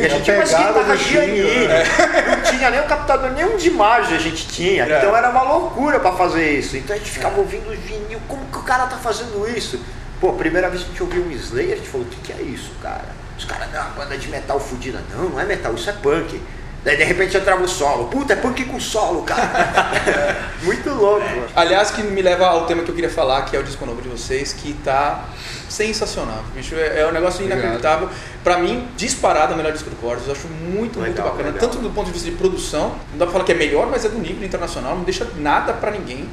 E 0.00 0.06
a 0.06 0.08
gente 0.08 0.24
tinha 0.24 0.40
do 0.40 0.96
Giannini. 0.96 1.48
Chico, 1.48 2.28
Não 2.28 2.42
tinha 2.42 2.70
nem 2.70 2.80
o 2.80 2.84
captador, 2.86 3.30
nenhum 3.30 3.56
de 3.56 3.70
margem 3.70 4.16
a 4.16 4.20
gente 4.20 4.48
tinha. 4.48 4.82
É. 4.84 4.98
Então 4.98 5.16
era 5.16 5.30
uma 5.30 5.42
loucura 5.42 6.00
pra 6.00 6.10
fazer 6.10 6.58
isso. 6.58 6.76
Então 6.76 6.96
a 6.96 6.98
gente 6.98 7.12
ficava 7.12 7.38
ouvindo 7.38 7.70
os 7.70 7.78
vinil. 7.78 8.20
Como 8.26 8.44
que 8.46 8.58
o 8.58 8.62
cara 8.62 8.86
tá 8.86 8.96
fazendo 8.96 9.48
isso? 9.48 9.78
Pô, 10.22 10.32
primeira 10.34 10.70
vez 10.70 10.82
que 10.84 10.88
a 10.88 10.92
gente 10.92 11.02
ouviu 11.02 11.24
um 11.24 11.32
Slayer, 11.32 11.72
a 11.72 11.76
gente 11.78 11.88
falou, 11.88 12.06
o 12.06 12.08
que, 12.08 12.20
que 12.20 12.32
é 12.32 12.40
isso, 12.44 12.70
cara? 12.80 13.08
Os 13.36 13.44
caras, 13.44 13.72
não, 13.72 13.80
uma 13.80 13.90
banda 13.90 14.16
de 14.16 14.28
metal 14.28 14.60
fudida. 14.60 15.02
Não, 15.10 15.30
não 15.30 15.40
é 15.40 15.44
metal, 15.44 15.74
isso 15.74 15.90
é 15.90 15.92
punk. 15.94 16.40
Daí 16.84 16.96
de 16.96 17.02
repente 17.02 17.36
entrava 17.36 17.60
o 17.60 17.66
solo. 17.66 18.04
Puta, 18.06 18.32
é 18.32 18.36
punk 18.36 18.64
com 18.66 18.78
solo, 18.78 19.22
cara. 19.22 20.52
Muito 20.62 20.90
louco. 20.90 21.24
mano. 21.28 21.46
Aliás, 21.56 21.90
que 21.90 22.02
me 22.04 22.22
leva 22.22 22.46
ao 22.46 22.66
tema 22.66 22.84
que 22.84 22.90
eu 22.90 22.94
queria 22.94 23.10
falar, 23.10 23.42
que 23.46 23.56
é 23.56 23.58
o 23.58 23.64
disco 23.64 23.84
novo 23.84 24.00
de 24.00 24.08
vocês, 24.08 24.52
que 24.52 24.72
tá 24.84 25.24
sensacional. 25.68 26.44
Bicho, 26.54 26.76
é, 26.76 27.00
é 27.00 27.06
um 27.08 27.10
negócio 27.12 27.40
Obrigado. 27.40 27.58
inacreditável. 27.58 28.08
Pra 28.44 28.58
mim, 28.58 28.86
disparado 28.96 29.50
é 29.50 29.54
o 29.54 29.56
melhor 29.56 29.72
disco 29.72 29.90
do 29.90 29.96
Corsos. 29.96 30.28
Eu 30.28 30.34
acho 30.34 30.46
muito, 30.46 31.00
muito 31.00 31.16
Legal, 31.16 31.30
bacana. 31.30 31.50
legal. 31.50 31.68
Tanto 31.68 31.82
do 31.82 31.90
ponto 31.90 32.06
de 32.06 32.12
vista 32.12 32.30
de 32.30 32.36
produção, 32.36 32.94
não 33.10 33.18
dá 33.18 33.24
pra 33.26 33.32
falar 33.32 33.44
que 33.44 33.50
é 33.52 33.56
melhor, 33.56 33.88
mas 33.90 34.04
é 34.04 34.08
do 34.08 34.18
nível 34.18 34.44
internacional, 34.46 34.94
não 34.94 35.02
deixa 35.02 35.26
nada 35.36 35.72
pra 35.72 35.90
ninguém. 35.90 36.28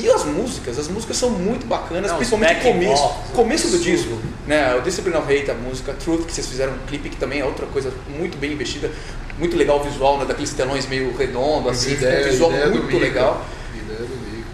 E 0.00 0.10
as 0.10 0.24
músicas, 0.24 0.78
as 0.78 0.88
músicas 0.88 1.16
são 1.16 1.30
muito 1.30 1.66
bacanas, 1.66 2.10
Não, 2.10 2.16
principalmente 2.18 2.60
o 2.60 2.72
começo, 2.72 3.02
vocals, 3.02 3.14
começo 3.34 3.68
do 3.68 3.78
disco. 3.78 4.18
Né? 4.46 4.74
O 4.76 4.80
Discipline 4.82 5.16
of 5.16 5.32
Hate, 5.36 5.50
a 5.50 5.54
música, 5.54 5.92
Truth, 5.94 6.26
que 6.26 6.32
vocês 6.32 6.46
fizeram 6.46 6.72
um 6.74 6.86
clipe, 6.86 7.08
que 7.08 7.16
também 7.16 7.40
é 7.40 7.44
outra 7.44 7.66
coisa 7.66 7.92
muito 8.08 8.36
bem 8.38 8.52
investida, 8.52 8.90
muito 9.38 9.56
legal 9.56 9.80
o 9.80 9.84
visual, 9.84 10.18
né? 10.18 10.24
daqueles 10.24 10.52
telões 10.52 10.86
meio 10.86 11.14
redondo, 11.16 11.68
assim, 11.68 11.96
ficou 11.96 12.08
um 12.12 12.22
visual 12.24 12.50
ideia 12.50 12.66
do 12.66 12.70
muito 12.74 12.86
Mico. 12.86 12.98
legal. 12.98 13.44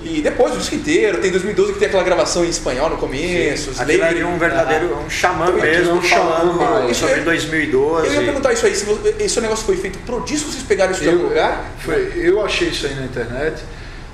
E 0.02 0.20
depois 0.20 0.52
o 0.55 0.58
disco 0.58 0.75
inteiro, 0.75 1.19
tem 1.19 1.31
2012 1.31 1.73
que 1.73 1.79
tem 1.79 1.88
aquela 1.88 2.02
gravação 2.05 2.44
em 2.44 2.50
espanhol 2.50 2.91
no 2.91 2.99
começo. 2.99 3.70
Aquilo 3.81 4.05
é 4.05 4.12
de 4.12 4.23
um 4.23 4.37
verdadeiro 4.37 4.99
um 4.99 5.08
xamã 5.08 5.46
é 5.49 5.52
mesmo, 5.62 5.94
um 5.94 6.02
xamã, 6.02 6.31
falando 6.31 6.56
Maia. 6.58 6.93
sobre 6.94 7.20
Eu- 7.20 7.25
2012. 7.25 8.06
Eu 8.08 8.12
ia 8.12 8.20
perguntar 8.23 8.52
isso 8.52 8.67
aí, 8.67 8.75
se 8.76 8.85
você- 8.85 9.14
esse 9.19 9.41
negócio 9.41 9.64
foi 9.64 9.79
feito 9.79 9.99
pro 10.00 10.20
disco, 10.20 10.50
vocês 10.52 10.62
pegaram 10.62 10.93
isso 10.93 11.00
de 11.00 11.08
algum 11.08 11.23
lugar? 11.23 11.70
foi, 11.79 12.12
eu 12.17 12.44
achei 12.44 12.69
isso 12.69 12.86
aí 12.86 12.94
na 12.94 13.06
internet, 13.06 13.63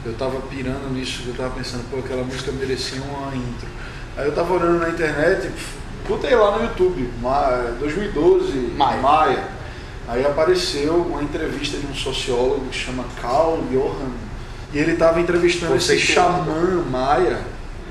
eu 0.04 0.14
tava 0.14 0.40
pirando 0.48 0.92
nisso, 0.92 1.22
eu 1.26 1.34
tava 1.34 1.50
pensando, 1.50 1.84
pô, 1.90 1.98
aquela 1.98 2.22
música 2.24 2.50
merecia 2.52 3.00
uma 3.02 3.34
intro. 3.34 3.68
Aí 4.16 4.26
eu 4.26 4.32
tava 4.34 4.54
olhando 4.54 4.78
na 4.80 4.88
internet, 4.90 5.50
botei 6.08 6.34
lá 6.34 6.56
no 6.58 6.64
YouTube, 6.64 7.10
Ma- 7.20 7.72
2012, 7.78 8.52
Maia. 9.00 9.44
Aí 10.08 10.24
apareceu 10.26 10.94
uma 10.94 11.22
entrevista 11.22 11.76
de 11.76 11.86
um 11.86 11.94
sociólogo 11.94 12.66
que 12.70 12.76
chama 12.78 13.04
Carl 13.20 13.58
Johan, 13.70 14.10
e 14.72 14.78
ele 14.78 14.96
tava 14.96 15.20
entrevistando 15.20 15.72
esse 15.76 15.86
xamã 16.14 16.84
maia. 16.90 17.38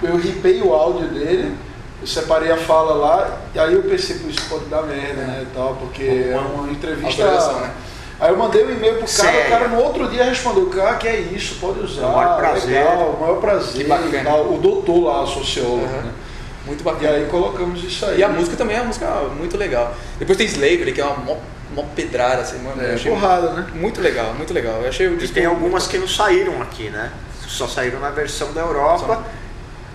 Eu 0.01 0.17
ripei 0.17 0.61
o 0.61 0.73
áudio 0.73 1.07
dele, 1.09 1.55
eu 2.01 2.07
separei 2.07 2.51
a 2.51 2.57
fala 2.57 2.93
lá, 2.93 3.37
e 3.53 3.59
aí 3.59 3.73
eu 3.73 3.83
pensei, 3.83 4.17
pô, 4.17 4.29
isso 4.29 4.41
pode 4.49 4.65
dar 4.65 4.81
merda, 4.83 5.21
né, 5.21 5.45
e 5.49 5.53
tal, 5.55 5.75
porque 5.75 6.03
é 6.03 6.37
uma 6.37 6.71
entrevista... 6.71 7.23
Né? 7.61 7.71
Aí 8.19 8.29
eu 8.31 8.37
mandei 8.37 8.65
um 8.65 8.71
e-mail 8.71 8.95
pro 8.95 9.05
cara, 9.05 9.07
Sério? 9.31 9.45
o 9.47 9.49
cara 9.49 9.67
no 9.69 9.77
outro 9.81 10.07
dia 10.09 10.23
respondeu, 10.25 10.65
cara, 10.67 10.95
que 10.97 11.07
é 11.07 11.19
isso, 11.19 11.55
pode 11.55 11.79
usar, 11.79 12.07
o 12.07 12.15
maior 12.15 12.37
prazer. 12.37 12.69
legal, 12.83 13.15
o 13.17 13.21
maior 13.21 13.35
prazer. 13.39 13.87
E. 13.87 14.27
O 14.53 14.57
doutor 14.57 15.03
lá, 15.05 15.23
o 15.23 15.27
sociólogo, 15.27 15.77
Uhum. 15.85 16.01
né? 16.01 16.11
Muito 16.65 16.81
E 16.81 16.83
bacana. 16.83 17.11
aí 17.15 17.25
colocamos 17.27 17.81
isso 17.83 18.05
aí. 18.05 18.19
E 18.19 18.23
a 18.23 18.27
música 18.27 18.57
também 18.57 18.75
é 18.75 18.79
uma 18.81 18.87
música 18.87 19.07
muito 19.37 19.57
legal. 19.57 19.95
Depois 20.19 20.37
tem 20.37 20.45
Slavery, 20.47 20.91
que 20.91 20.99
é 21.01 21.05
uma 21.05 21.15
mó, 21.15 21.37
mó 21.73 21.83
pedrada, 21.95 22.41
assim, 22.41 22.59
mano. 22.59 22.81
É, 22.81 22.93
achei 22.95 23.09
porrada, 23.11 23.51
né? 23.53 23.67
Muito 23.73 24.01
legal, 24.01 24.33
muito 24.33 24.53
legal. 24.53 24.81
Eu 24.81 24.89
achei 24.89 25.07
o 25.07 25.13
E 25.13 25.17
disco. 25.17 25.33
tem 25.33 25.45
algumas 25.45 25.87
que 25.87 25.97
não 25.97 26.07
saíram 26.07 26.61
aqui, 26.61 26.89
né? 26.89 27.11
Só 27.47 27.67
saíram 27.67 27.99
na 28.01 28.09
versão 28.09 28.51
da 28.53 28.61
Europa. 28.61 29.23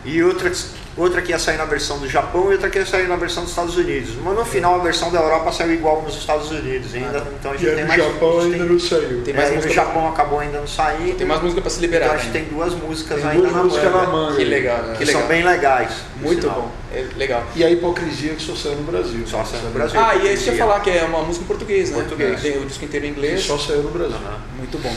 E 0.04 0.22
outras, 0.22 0.70
outra 0.96 1.20
que 1.22 1.30
ia 1.32 1.38
sair 1.38 1.56
na 1.56 1.64
versão 1.64 1.98
do 1.98 2.08
Japão 2.08 2.50
e 2.50 2.54
outra 2.54 2.70
que 2.70 2.78
ia 2.78 2.86
sair 2.86 3.08
na 3.08 3.16
versão 3.16 3.42
dos 3.42 3.50
Estados 3.50 3.76
Unidos. 3.76 4.14
Mas 4.22 4.34
no 4.36 4.44
final 4.44 4.74
a 4.76 4.78
versão 4.82 5.10
da 5.10 5.20
Europa 5.20 5.50
saiu 5.52 5.72
igual 5.74 6.02
nos 6.02 6.16
Estados 6.16 6.50
Unidos 6.50 6.94
ainda. 6.94 7.26
Então 7.38 7.52
a 7.52 7.54
E 7.54 7.58
gente 7.58 7.68
aí 7.70 7.74
tem 7.76 7.82
no 7.84 7.88
mais. 7.88 8.02
Japão 8.04 8.40
ainda 8.40 8.56
tem, 8.58 8.66
não 8.66 8.80
saiu. 8.80 9.22
Tem 9.24 9.34
é, 9.34 9.36
mais 9.36 9.48
e 9.48 9.50
no 9.52 9.56
música- 9.56 9.74
Japão 9.74 10.08
acabou 10.08 10.38
ainda 10.40 10.58
não 10.60 10.66
saindo. 10.66 11.16
Tem 11.16 11.26
mais 11.26 11.42
música 11.42 11.60
pra 11.60 11.70
se 11.70 11.80
liberar. 11.80 12.04
Então 12.06 12.14
a 12.16 12.18
gente 12.22 12.32
né? 12.32 12.40
tem 12.40 12.44
duas 12.48 12.74
músicas 12.74 13.20
Tem 13.20 13.28
ainda 13.30 13.42
duas 13.42 13.52
na 13.56 13.62
músicas 13.64 13.92
manga, 13.92 14.06
na 14.06 14.12
manga. 14.12 14.36
Que 14.36 14.44
legal, 14.44 14.76
É. 14.78 14.92
que 14.92 14.98
que 14.98 15.04
legal. 15.04 15.20
são 15.20 15.28
bem 15.28 15.42
legais. 15.44 15.92
Muito 16.20 16.40
sinal. 16.42 16.56
bom. 16.62 16.70
É 16.92 17.04
legal. 17.16 17.42
E 17.56 17.64
a 17.64 17.70
hipocrisia 17.70 18.34
que 18.34 18.42
só 18.42 18.54
saiu 18.54 18.76
no 18.76 18.84
Brasil. 18.84 19.26
Só 19.26 19.44
saiu 19.44 19.62
no? 19.64 19.70
Brasil. 19.70 19.98
Ah, 20.00 20.14
e 20.14 20.28
aí 20.28 20.36
você 20.36 20.52
ia 20.52 20.56
falar 20.58 20.78
que 20.80 20.90
é 20.90 21.02
uma 21.04 21.22
música 21.22 21.44
em 21.44 21.48
português, 21.48 21.90
né? 21.90 21.96
Português. 21.96 22.40
Tem 22.40 22.56
o 22.62 22.64
disco 22.66 22.84
inteiro 22.84 23.06
em 23.06 23.12
Que 23.12 23.18
inglês. 23.18 23.42
só 23.44 23.58
saiu 23.58 23.82
no 23.82 23.90
Brasil. 23.90 24.16
Muito 24.56 24.78
bom. 24.78 24.94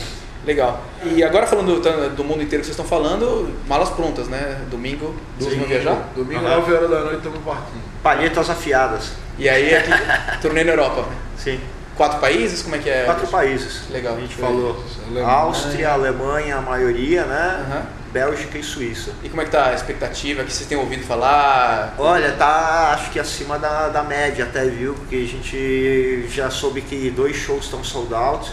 Legal. 0.48 0.82
E 1.04 1.22
agora 1.22 1.46
falando 1.46 1.78
do, 1.78 2.16
do 2.16 2.24
mundo 2.24 2.42
inteiro 2.42 2.62
que 2.62 2.66
vocês 2.66 2.70
estão 2.70 2.86
falando, 2.86 3.54
malas 3.66 3.90
prontas, 3.90 4.28
né? 4.28 4.62
Domingo, 4.70 5.14
vocês 5.38 5.54
vão 5.54 5.68
viajar? 5.68 6.08
Domingo, 6.16 6.42
Aham. 6.42 6.56
9 6.60 6.72
horas 6.72 6.90
da 6.90 7.00
noite, 7.00 7.16
estamos 7.18 7.40
partindo. 7.44 7.82
Palhetas 8.02 8.48
afiadas. 8.48 9.12
E 9.38 9.46
aí, 9.46 9.74
aqui, 9.74 9.90
turnê 10.40 10.64
na 10.64 10.72
Europa. 10.72 11.04
Sim. 11.36 11.60
Quatro 11.98 12.18
países? 12.18 12.62
Como 12.62 12.76
é 12.76 12.78
que 12.78 12.88
é? 12.88 13.04
Quatro 13.04 13.26
países. 13.26 13.90
Legal. 13.90 14.16
A 14.16 14.20
gente 14.20 14.36
falou 14.36 14.82
Alemanha. 15.04 15.26
Áustria, 15.26 15.90
Alemanha, 15.90 16.56
a 16.56 16.62
maioria, 16.62 17.24
né? 17.24 17.66
Aham. 17.68 17.86
Bélgica 18.10 18.56
e 18.56 18.62
Suíça. 18.62 19.10
E 19.22 19.28
como 19.28 19.42
é 19.42 19.44
que 19.44 19.50
tá 19.50 19.66
a 19.66 19.74
expectativa? 19.74 20.42
que 20.44 20.50
vocês 20.50 20.66
têm 20.66 20.78
ouvido 20.78 21.04
falar? 21.04 21.94
Olha, 21.98 22.32
tá 22.32 22.94
acho 22.94 23.10
que 23.10 23.20
acima 23.20 23.58
da, 23.58 23.88
da 23.90 24.02
média 24.02 24.46
até, 24.46 24.64
viu? 24.64 24.94
Porque 24.94 25.16
a 25.16 25.26
gente 25.26 26.26
já 26.30 26.48
soube 26.48 26.80
que 26.80 27.10
dois 27.10 27.36
shows 27.36 27.64
estão 27.64 27.84
sold 27.84 28.14
out 28.14 28.50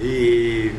e 0.00 0.72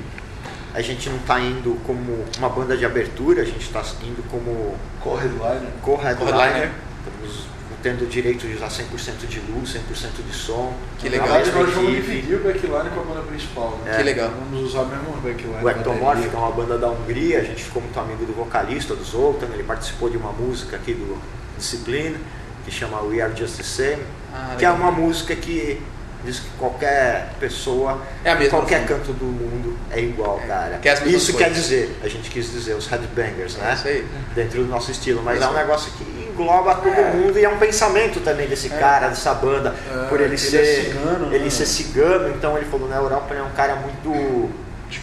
a 0.74 0.81
gente 0.81 1.09
não 1.09 1.17
tá 1.19 1.39
indo 1.39 1.75
como 1.86 2.25
uma 2.38 2.50
banda 2.50 2.77
de 2.77 2.86
abertura, 2.86 3.41
a 3.41 3.45
gente 3.45 3.69
tá 3.69 3.81
indo 4.03 4.24
como 4.29 4.75
Co-headliner. 5.01 5.71
co-headliner. 5.81 6.71
Estamos 7.05 7.47
tendo 7.81 8.03
o 8.03 8.07
direito 8.07 8.45
de 8.47 8.55
usar 8.55 8.67
100% 8.67 9.27
de 9.27 9.39
luz, 9.39 9.74
100% 9.74 10.24
de 10.29 10.36
som. 10.36 10.74
Que 11.00 11.09
legal. 11.09 11.27
Verdade, 11.27 11.51
nós 11.51 11.74
vamos 11.74 11.91
dividir 11.91 12.36
o 12.36 12.43
backline 12.43 12.89
com 12.93 13.00
a 13.00 13.03
banda 13.03 13.21
principal. 13.21 13.79
Né? 13.86 13.95
Que 13.97 14.03
legal. 14.03 14.31
Vamos 14.51 14.69
usar 14.69 14.83
mesmo 14.86 15.09
o 15.09 15.21
backline. 15.21 15.63
O 15.63 15.69
Ectomorph, 15.69 16.29
que 16.29 16.36
é 16.36 16.39
uma 16.39 16.51
banda 16.51 16.77
da 16.77 16.89
Hungria, 16.89 17.39
a 17.39 17.43
gente 17.43 17.63
ficou 17.63 17.81
muito 17.81 18.00
amigo 18.00 18.25
do 18.25 18.33
vocalista, 18.33 18.95
do 18.95 19.03
Zoltan, 19.03 19.47
ele 19.53 19.63
participou 19.63 20.09
de 20.09 20.17
uma 20.17 20.31
música 20.31 20.75
aqui 20.75 20.93
do 20.93 21.17
Discipline, 21.57 22.17
que 22.65 22.71
chama 22.71 23.01
We 23.01 23.21
Are 23.21 23.33
Just 23.36 23.57
the 23.57 23.63
Same, 23.63 24.03
Ah, 24.33 24.55
que 24.59 24.65
é 24.65 24.69
uma 24.69 24.91
música 24.91 25.36
que 25.36 25.81
diz 26.27 26.39
que 26.39 26.50
qualquer 26.60 27.29
pessoa, 27.39 28.01
É 28.24 28.36
qualquer 28.48 28.86
canto 28.86 29.13
do 29.13 29.25
mundo 29.25 29.77
é 29.89 30.01
igual, 30.01 30.39
cara. 30.46 30.77
que 30.77 30.89
é 30.89 30.93
Isso 30.93 31.31
coisas. 31.31 31.36
quer 31.38 31.50
dizer, 31.51 31.98
a 32.03 32.07
gente 32.10 32.29
quis 32.29 32.51
dizer, 32.51 32.74
os 32.75 32.86
headbangers, 32.88 33.57
É 33.57 33.62
né? 33.63 33.74
isso 33.74 33.88
aí. 33.88 34.05
Dentro 34.36 34.63
do 34.63 34.69
nosso 34.69 34.91
estilo, 34.91 35.22
mas 35.24 35.39
Isso. 35.39 35.48
é 35.48 35.50
um 35.50 35.53
negócio 35.53 35.91
que 35.93 36.03
engloba 36.29 36.75
todo 36.75 37.15
mundo 37.15 37.39
e 37.39 37.46
é 37.46 37.50
um 37.50 37.57
pensamento 37.57 38.19
também 38.19 38.48
desse 38.48 38.69
cara, 38.69 39.07
dessa 39.07 39.34
banda, 39.34 39.74
É, 39.89 40.07
por 40.10 40.19
ele, 40.19 40.25
ele 40.25 40.36
é 40.36 40.38
ser 40.38 40.84
cigano, 40.86 41.34
ele 41.34 41.43
né? 41.46 41.50
ser 41.50 41.65
cigano, 41.65 42.29
então 42.29 42.57
ele 42.57 42.65
falou 42.65 42.89
na 42.89 42.98
Europa 42.98 43.27
ele 43.31 43.39
é 43.39 43.43
um 43.43 43.51
cara 43.51 43.75
muito 43.77 44.50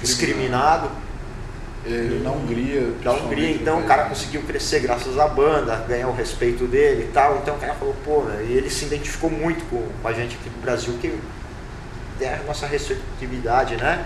discriminado 0.03 0.91
Na 2.23 2.31
Hungria. 2.31 2.93
da 3.03 3.13
Hungria, 3.13 3.51
então 3.51 3.81
o 3.81 3.83
cara 3.85 4.05
conseguiu 4.05 4.43
crescer 4.43 4.81
graças 4.81 5.19
à 5.19 5.29
banda, 5.29 5.77
ganhar 5.87 6.09
o 6.09 6.15
respeito 6.15 6.65
dele 6.67 7.09
e 7.09 7.13
tal. 7.13 7.37
Então 7.43 7.57
o 7.57 7.59
cara 7.59 7.75
falou, 7.75 7.95
pô, 8.05 8.23
né? 8.23 8.45
e 8.49 8.53
ele 8.55 8.71
se 8.71 8.87
identificou 8.87 9.31
muito 9.31 9.65
com, 9.69 9.83
a 10.09 10.13
gente 10.13 10.37
aqui 10.41 10.49
do 10.49 10.61
Brasil, 10.63 10.95
que 11.01 11.15
é 12.21 12.35
a 12.35 12.41
nossa 12.47 12.67
receptividade, 12.67 13.77
né? 13.77 14.05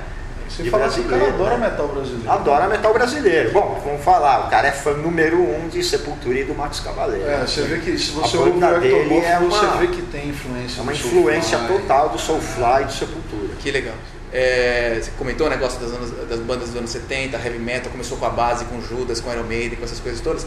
Você 0.48 0.62
de 0.62 0.70
fala 0.70 0.88
que 0.88 1.00
o 1.00 1.04
cara 1.04 1.16
brasileiro, 1.18 1.34
adora 1.34 1.58
né? 1.58 1.68
metal 1.70 1.88
brasileiro. 1.88 2.30
Adora 2.30 2.68
metal 2.68 2.92
brasileiro. 2.94 3.50
Bom, 3.52 3.82
vamos 3.84 4.02
falar, 4.02 4.46
o 4.46 4.50
cara 4.50 4.68
é 4.68 4.72
fã 4.72 4.94
número 4.94 5.36
um 5.38 5.68
de 5.68 5.84
Sepultura 5.84 6.38
e 6.40 6.44
do 6.44 6.54
Max 6.54 6.80
Cavaleiro. 6.80 7.28
É, 7.28 7.40
você 7.46 7.62
vê 7.62 7.78
que 7.80 7.98
se 7.98 8.12
você 8.12 8.36
ouve 8.38 8.52
o 8.52 8.56
Ectomorph, 8.56 9.24
é 9.26 9.38
uma- 9.38 9.50
você 9.50 9.66
vê 9.78 9.86
que 9.88 10.02
tem 10.02 10.30
influência 10.30 10.80
É 10.80 10.82
uma 10.82 10.92
do 10.92 10.98
influência 10.98 11.58
Soulfly. 11.58 11.78
total 11.80 12.08
do 12.08 12.18
Soulfly 12.18 12.80
e 12.80 12.84
do 12.86 12.92
Sepultura. 12.92 13.48
Que 13.60 13.70
legal. 13.70 13.94
É, 14.32 15.00
você 15.02 15.10
comentou 15.18 15.46
o 15.46 15.50
negócio 15.50 15.80
das, 15.80 15.90
anos- 15.92 16.28
das 16.28 16.40
bandas 16.40 16.68
dos 16.68 16.76
anos 16.76 16.90
70, 16.90 17.36
heavy 17.38 17.58
metal, 17.58 17.90
começou 17.90 18.18
com 18.18 18.26
a 18.26 18.30
base, 18.30 18.64
com 18.66 18.80
Judas, 18.80 19.20
com 19.20 19.32
Iron 19.32 19.44
Maiden, 19.44 19.76
com 19.78 19.84
essas 19.84 20.00
coisas 20.00 20.20
todas. 20.20 20.46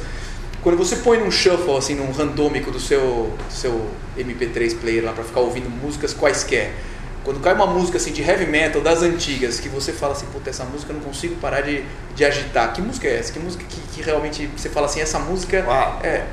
Quando 0.61 0.77
você 0.77 0.97
põe 0.97 1.17
num 1.17 1.31
shuffle, 1.31 1.75
assim, 1.75 1.95
num 1.95 2.11
randômico 2.11 2.69
do 2.69 2.79
seu, 2.79 3.33
do 3.47 3.53
seu 3.53 3.87
MP3 4.17 4.75
player 4.79 5.03
lá 5.03 5.11
pra 5.11 5.23
ficar 5.23 5.39
ouvindo 5.39 5.67
músicas 5.69 6.13
quaisquer, 6.13 6.73
quando 7.23 7.39
cai 7.39 7.53
uma 7.53 7.67
música 7.67 7.97
assim 7.97 8.11
de 8.11 8.21
heavy 8.21 8.45
metal 8.47 8.81
das 8.81 9.01
antigas, 9.03 9.59
que 9.59 9.69
você 9.69 9.91
fala 9.93 10.13
assim, 10.13 10.25
puta, 10.27 10.49
essa 10.49 10.63
música 10.63 10.91
eu 10.91 10.95
não 10.97 11.03
consigo 11.03 11.35
parar 11.35 11.61
de, 11.61 11.83
de 12.15 12.25
agitar. 12.25 12.73
Que 12.73 12.81
música 12.81 13.07
é 13.07 13.19
essa? 13.19 13.31
Que 13.31 13.39
música 13.39 13.63
que, 13.67 13.79
que 13.93 14.01
realmente 14.01 14.47
você 14.57 14.69
fala 14.69 14.87
assim, 14.87 15.01
essa 15.01 15.19
música 15.19 15.63
Uau. 15.67 15.99
é. 16.03 16.23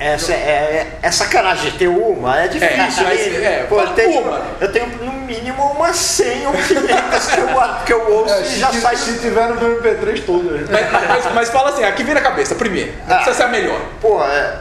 Essa 0.00 0.32
é, 0.32 0.36
é, 0.36 0.98
é 1.02 1.10
sacanagem 1.10 1.70
ter 1.72 1.88
uma, 1.88 2.40
é 2.40 2.48
difícil. 2.48 2.68
É, 2.76 3.04
mas, 3.04 3.20
é, 3.44 3.66
Pô, 3.68 3.80
eu, 3.80 3.88
tenho, 3.94 4.20
uma. 4.22 4.42
eu 4.60 4.72
tenho 4.72 4.86
no 5.04 5.12
mínimo 5.12 5.62
umas 5.72 5.96
100 5.96 6.46
ou 6.46 6.52
500 6.52 7.26
que 7.26 7.40
eu, 7.40 7.48
que 7.86 7.92
eu 7.92 8.12
ouço 8.14 8.32
É, 8.34 8.40
e 8.40 8.44
se, 8.46 8.58
já 8.58 8.68
ti- 8.70 8.80
sai 8.80 8.96
se 8.96 9.18
tiver 9.18 9.48
no 9.48 9.56
meu 9.56 9.82
MP3 9.82 10.24
todo. 10.24 10.44
né? 10.50 10.66
Mas, 10.70 11.08
mas- 11.24 11.34
mas 11.34 11.48
fala 11.50 11.70
assim, 11.70 11.84
aqui 11.84 12.02
vem 12.02 12.14
na 12.14 12.20
cabeça, 12.22 12.54
primeiro. 12.54 12.92
Não 13.06 13.14
Ah. 13.14 13.16
precisa 13.16 13.36
ser 13.36 13.42
a 13.42 13.48
melhor. 13.48 13.80
Pô, 14.00 14.24
é, 14.24 14.58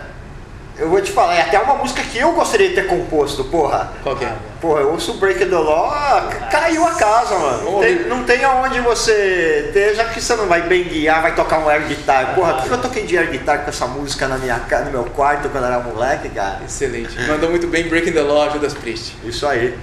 eu 0.79 0.89
vou 0.89 1.01
te 1.01 1.11
falar, 1.11 1.35
é 1.35 1.41
até 1.41 1.59
uma 1.59 1.75
música 1.75 2.01
que 2.03 2.17
eu 2.19 2.31
gostaria 2.33 2.69
de 2.69 2.75
ter 2.75 2.87
composto, 2.87 3.43
porra. 3.45 3.91
Qual 4.03 4.15
que 4.15 4.25
é? 4.25 4.33
Porra, 4.61 4.81
eu 4.81 4.91
ouço 4.91 5.13
Break 5.15 5.45
the 5.45 5.55
Law, 5.55 5.89
ca- 5.91 6.47
caiu 6.51 6.85
a 6.85 6.91
casa, 6.95 7.35
mano. 7.37 7.79
Tem, 7.79 7.95
não 8.07 8.23
tem 8.23 8.43
aonde 8.43 8.79
você 8.81 9.69
ter, 9.73 9.95
já 9.95 10.05
que 10.05 10.19
você 10.21 10.35
não 10.35 10.47
vai 10.47 10.61
bem 10.63 10.83
guiar, 10.83 11.21
vai 11.21 11.35
tocar 11.35 11.59
um 11.59 11.69
air 11.69 11.83
guitar. 11.87 12.33
Porra, 12.35 12.57
o 12.59 12.61
que 12.63 12.71
eu 12.71 12.81
toquei 12.81 13.03
de 13.05 13.17
air 13.17 13.29
guitar 13.29 13.63
com 13.63 13.69
essa 13.69 13.85
música 13.87 14.27
na 14.27 14.37
minha, 14.37 14.59
no 14.85 14.91
meu 14.91 15.03
quarto 15.05 15.49
quando 15.49 15.65
era 15.65 15.79
moleque, 15.79 16.29
cara? 16.29 16.59
Excelente. 16.65 17.19
Mandou 17.27 17.49
muito 17.49 17.67
bem 17.67 17.87
Breaking 17.87 18.13
the 18.13 18.21
Law, 18.21 18.49
Judas 18.51 18.73
Priest. 18.73 19.15
Isso 19.23 19.45
aí. 19.47 19.77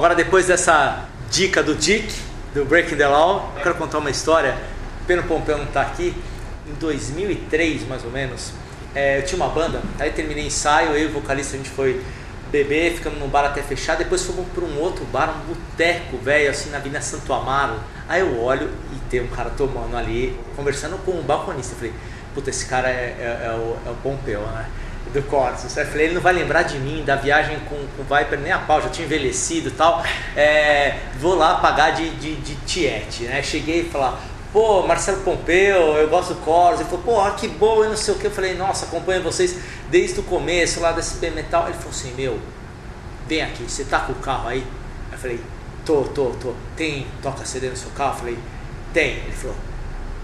Agora 0.00 0.14
depois 0.14 0.46
dessa 0.46 1.04
dica 1.30 1.62
do 1.62 1.74
Dick, 1.74 2.10
do 2.54 2.64
Breaking 2.64 2.96
the 2.96 3.06
Law, 3.06 3.52
eu 3.54 3.62
quero 3.62 3.74
contar 3.74 3.98
uma 3.98 4.08
história. 4.08 4.56
Pena 5.06 5.22
Pompeu 5.22 5.58
não 5.58 5.66
tá 5.66 5.82
aqui. 5.82 6.16
Em 6.66 6.72
2003, 6.72 7.86
mais 7.86 8.02
ou 8.02 8.10
menos, 8.10 8.50
é, 8.94 9.18
eu 9.18 9.26
tinha 9.26 9.36
uma 9.36 9.50
banda, 9.52 9.82
aí 9.98 10.10
terminei 10.10 10.46
ensaio, 10.46 10.92
eu 10.92 11.02
e 11.02 11.06
o 11.06 11.12
vocalista 11.12 11.54
a 11.54 11.58
gente 11.58 11.68
foi 11.68 12.00
beber, 12.50 12.94
ficamos 12.94 13.18
num 13.18 13.28
bar 13.28 13.44
até 13.44 13.60
fechar, 13.60 13.96
depois 13.98 14.24
fomos 14.24 14.46
para 14.54 14.64
um 14.64 14.78
outro 14.78 15.04
bar, 15.04 15.34
um 15.36 15.52
boteco 15.54 16.16
velho, 16.16 16.48
assim, 16.48 16.70
na 16.70 16.78
Avenida 16.78 17.02
Santo 17.02 17.30
Amaro. 17.34 17.74
Aí 18.08 18.22
eu 18.22 18.40
olho 18.40 18.70
e 18.94 19.10
tem 19.10 19.20
um 19.20 19.28
cara 19.28 19.50
tomando 19.50 19.94
ali, 19.98 20.34
conversando 20.56 20.96
com 21.04 21.10
um 21.12 21.22
balconista. 21.22 21.74
Eu 21.74 21.76
falei, 21.76 21.92
puta, 22.34 22.48
esse 22.48 22.64
cara 22.64 22.88
é, 22.88 23.16
é- 23.20 23.46
é 23.48 23.50
o, 23.50 23.76
é 23.86 23.90
o 23.90 23.94
Pompeu, 24.02 24.40
né? 24.46 24.64
Do 25.12 25.22
Corsos. 25.22 25.76
Eu 25.76 25.86
falei, 25.86 26.06
ele 26.06 26.14
não 26.14 26.20
vai 26.20 26.32
lembrar 26.32 26.62
de 26.62 26.78
mim, 26.78 27.02
da 27.04 27.16
viagem 27.16 27.58
com, 27.68 27.74
com 27.74 28.02
o 28.02 28.16
Viper 28.16 28.38
nem 28.38 28.52
a 28.52 28.58
pau, 28.58 28.80
já 28.80 28.88
tinha 28.88 29.04
envelhecido 29.04 29.68
e 29.68 29.72
tal. 29.72 30.04
É, 30.36 30.98
vou 31.18 31.34
lá 31.34 31.56
pagar 31.56 31.90
de, 31.90 32.10
de, 32.10 32.36
de 32.36 32.54
tiete, 32.66 33.24
né? 33.24 33.42
Cheguei 33.42 33.80
e 33.80 33.84
falar, 33.90 34.20
pô, 34.52 34.86
Marcelo 34.86 35.22
Pompeu, 35.22 35.96
eu 35.96 36.08
gosto 36.08 36.34
do 36.34 36.40
Corsos. 36.40 36.80
Ele 36.80 36.90
falou, 36.90 37.04
pô, 37.04 37.30
que 37.32 37.48
bom, 37.48 37.82
eu 37.82 37.90
não 37.90 37.96
sei 37.96 38.14
o 38.14 38.18
que. 38.18 38.26
Eu 38.26 38.30
falei, 38.30 38.54
nossa, 38.54 38.86
acompanho 38.86 39.22
vocês 39.22 39.56
desde 39.90 40.20
o 40.20 40.22
começo 40.22 40.80
lá 40.80 40.92
da 40.92 41.02
SP 41.02 41.30
Metal. 41.30 41.64
Ele 41.64 41.76
falou 41.76 41.90
assim, 41.90 42.14
meu, 42.14 42.38
vem 43.26 43.42
aqui, 43.42 43.64
você 43.64 43.84
tá 43.84 44.00
com 44.00 44.12
o 44.12 44.16
carro 44.16 44.48
aí? 44.48 44.64
Eu 45.10 45.18
falei, 45.18 45.40
tô, 45.84 46.02
tô, 46.02 46.26
tô. 46.40 46.54
Tem 46.76 47.06
toca 47.22 47.44
CD 47.44 47.68
no 47.68 47.76
seu 47.76 47.90
carro? 47.90 48.14
Eu 48.14 48.18
falei, 48.18 48.38
tem. 48.92 49.10
Ele 49.18 49.32
falou, 49.32 49.56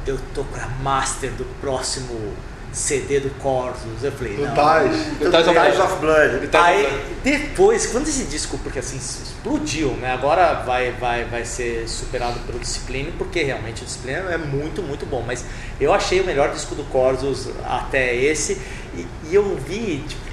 eu 0.06 0.18
tô 0.32 0.44
pra 0.44 0.68
master 0.82 1.32
do 1.32 1.44
próximo 1.60 2.34
CD 2.72 3.20
do 3.20 3.30
Corsos. 3.38 4.02
Eu 4.02 4.12
falei, 4.12 4.36
Do 4.36 4.46
não. 4.46 4.54
Tais. 4.54 4.96
Ties 5.18 5.48
of 5.48 5.60
Ties 5.60 5.80
of 5.80 5.96
Blood. 6.00 6.48
Tá 6.48 6.64
Aí 6.64 7.16
depois, 7.22 7.86
quando 7.86 8.08
esse 8.08 8.24
disco, 8.24 8.58
porque 8.58 8.78
assim, 8.78 8.96
explodiu, 8.96 9.90
né? 9.92 10.12
Agora 10.12 10.62
vai, 10.64 10.92
vai, 10.92 11.24
vai 11.24 11.44
ser 11.44 11.88
superado 11.88 12.38
pelo 12.40 12.58
Discipline, 12.58 13.12
porque 13.18 13.42
realmente 13.42 13.82
o 13.82 13.84
Discipline 13.84 14.32
é 14.32 14.38
muito, 14.38 14.82
muito 14.82 15.06
bom. 15.06 15.22
Mas 15.26 15.44
eu 15.80 15.92
achei 15.92 16.20
o 16.20 16.24
melhor 16.24 16.52
disco 16.52 16.74
do 16.74 16.84
Corsos 16.84 17.48
até 17.64 18.14
esse. 18.14 18.60
E, 18.94 19.06
e 19.30 19.34
eu 19.34 19.56
vi, 19.56 20.04
tipo, 20.06 20.25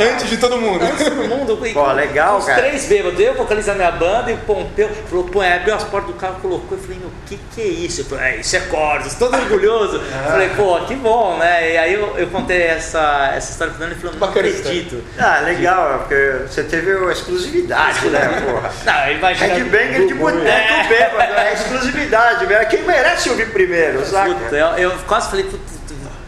Antes 0.00 0.28
de 0.28 0.36
todo 0.36 0.56
mundo. 0.56 0.84
Antes 0.84 0.98
de 0.98 1.10
todo 1.10 1.28
mundo. 1.28 1.66
e 1.66 1.72
Pô, 1.74 1.92
legal, 1.92 2.38
Os 2.38 2.44
cara. 2.44 2.62
três 2.62 2.86
bêbados, 2.86 3.20
eu 3.20 3.34
vocalizar 3.34 3.74
minha 3.76 3.90
banda 3.90 4.30
e 4.30 4.34
o 4.34 4.38
Pompeu 4.38 4.88
falou, 5.08 5.24
pô, 5.24 5.42
é, 5.42 5.56
abriu 5.56 5.74
as 5.74 5.84
portas 5.84 6.12
do 6.12 6.18
carro, 6.18 6.36
colocou. 6.40 6.76
Eu 6.76 6.82
falei, 6.82 6.98
meu, 6.98 7.08
o 7.08 7.12
que 7.26 7.38
que 7.54 7.60
é 7.60 7.66
isso? 7.66 8.00
Eu 8.02 8.04
falei, 8.06 8.24
é, 8.24 8.36
isso 8.36 8.56
é 8.56 8.60
Corsos, 8.60 9.14
todo 9.14 9.34
orgulhoso. 9.36 10.00
Ah. 10.12 10.30
Falei, 10.30 10.50
pô, 10.50 10.80
que 10.80 10.94
bom, 10.94 11.36
né? 11.38 11.72
E 11.72 11.78
aí 11.78 11.94
eu, 11.94 12.16
eu 12.16 12.26
contei 12.28 12.62
essa, 12.62 13.32
essa 13.34 13.52
história 13.52 13.72
pro 13.72 13.80
Dani 13.80 13.94
e 13.94 14.00
falou, 14.00 14.12
não 14.12 14.20
Bacana 14.20 14.48
acredito. 14.48 15.02
Ah, 15.18 15.40
legal, 15.40 15.98
porque 16.00 16.46
você 16.48 16.62
teve 16.62 16.92
a 16.92 17.12
exclusividade, 17.12 18.06
né, 18.08 18.42
porra? 18.44 18.70
Não, 18.84 19.12
imagina. 19.12 19.54
Headbanger 19.54 20.06
de 20.06 20.14
boteco 20.14 20.88
bêbado, 20.88 21.32
é 21.32 21.52
exclusividade, 21.54 22.46
velho. 22.46 22.68
Quem 22.68 22.82
merece 22.82 23.30
ouvir 23.30 23.50
primeiro, 23.50 24.04
saca? 24.06 24.34
Puta, 24.34 24.56
eu, 24.56 24.66
eu 24.90 24.92
quase 25.06 25.30
falei, 25.30 25.44
puta, 25.44 25.79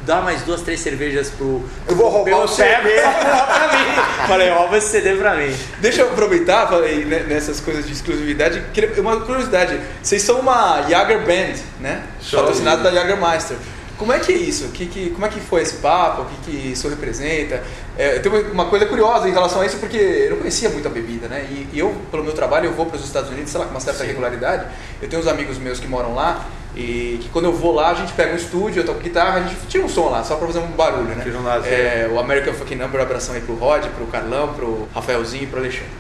dá 0.04 0.20
mais 0.20 0.42
duas, 0.42 0.60
três 0.62 0.80
cervejas 0.80 1.30
pro. 1.30 1.62
Eu 1.88 1.96
vou 1.96 2.08
roubar 2.08 2.30
eu 2.30 2.38
o 2.44 2.48
CD. 2.48 2.68
pra 2.72 2.82
mim. 2.82 4.26
Falei, 4.28 4.50
rouba 4.50 4.76
esse 4.78 4.88
CD 4.88 5.14
pra 5.16 5.34
mim. 5.34 5.54
Deixa 5.80 6.02
eu 6.02 6.08
aproveitar 6.10 6.68
falei, 6.68 7.04
né, 7.04 7.24
nessas 7.28 7.60
coisas 7.60 7.86
de 7.86 7.92
exclusividade. 7.92 8.62
Uma 8.98 9.20
curiosidade: 9.20 9.80
vocês 10.02 10.22
são 10.22 10.40
uma 10.40 10.82
Jager 10.88 11.20
Band, 11.20 11.54
né? 11.80 12.02
Sou. 12.20 12.40
Patrocinado 12.40 12.82
da 12.82 12.90
Jagermeister. 12.90 13.56
Como 13.98 14.12
é 14.12 14.18
que 14.18 14.32
é 14.32 14.36
isso? 14.36 14.68
Que, 14.68 14.86
que, 14.86 15.10
como 15.10 15.24
é 15.26 15.28
que 15.28 15.38
foi 15.38 15.62
esse 15.62 15.74
papo? 15.76 16.22
O 16.22 16.24
que, 16.24 16.50
que 16.50 16.72
isso 16.72 16.88
representa? 16.88 17.62
É, 17.96 18.18
tem 18.18 18.32
uma- 18.50 18.64
coisa 18.64 18.84
curiosa 18.86 19.28
em 19.28 19.32
relação 19.32 19.60
a 19.60 19.66
isso, 19.66 19.76
porque 19.76 19.96
eu 19.96 20.30
não 20.30 20.36
conhecia 20.38 20.68
muito 20.70 20.88
a 20.88 20.90
bebida, 20.90 21.28
né? 21.28 21.46
E, 21.48 21.68
e 21.72 21.78
eu, 21.78 21.94
pelo 22.10 22.24
meu 22.24 22.32
trabalho, 22.32 22.66
eu 22.66 22.72
vou 22.72 22.86
para 22.86 22.96
os 22.96 23.04
Estados 23.04 23.30
Unidos, 23.30 23.50
sei 23.52 23.60
lá, 23.60 23.66
com 23.66 23.70
uma 23.72 23.80
certa 23.80 24.02
regularidade. 24.02 24.66
Eu 25.00 25.08
tenho 25.08 25.22
uns 25.22 25.28
amigos 25.28 25.56
meus 25.58 25.78
que 25.78 25.86
moram 25.86 26.16
lá, 26.16 26.44
e 26.74 27.18
que 27.20 27.28
quando 27.28 27.44
eu 27.46 27.52
vou 27.52 27.74
lá, 27.74 27.90
a 27.90 27.94
gente 27.94 28.12
pega 28.14 28.32
um 28.32 28.36
estúdio, 28.36 28.80
eu 28.80 28.86
toco 28.86 29.00
guitarra, 29.00 29.40
a 29.40 29.42
gente 29.42 29.66
tira 29.66 29.84
um 29.84 29.88
som 29.88 30.08
lá, 30.08 30.24
só 30.24 30.36
para 30.36 30.46
fazer 30.46 30.60
um 30.60 30.68
barulho, 30.68 31.14
né? 31.14 31.22
Tira 31.22 31.38
um. 31.38 31.48
É, 31.48 32.08
o 32.10 32.18
American 32.18 32.54
Fucking 32.54 32.76
Number, 32.76 33.00
abração 33.00 33.34
aí 33.34 33.42
pro 33.42 33.54
Rod, 33.54 33.84
pro 33.88 34.06
Carlão, 34.06 34.54
pro 34.54 34.88
Rafaelzinho 34.94 35.44
e 35.44 35.46
pro 35.46 35.60
Alexandre. 35.60 35.90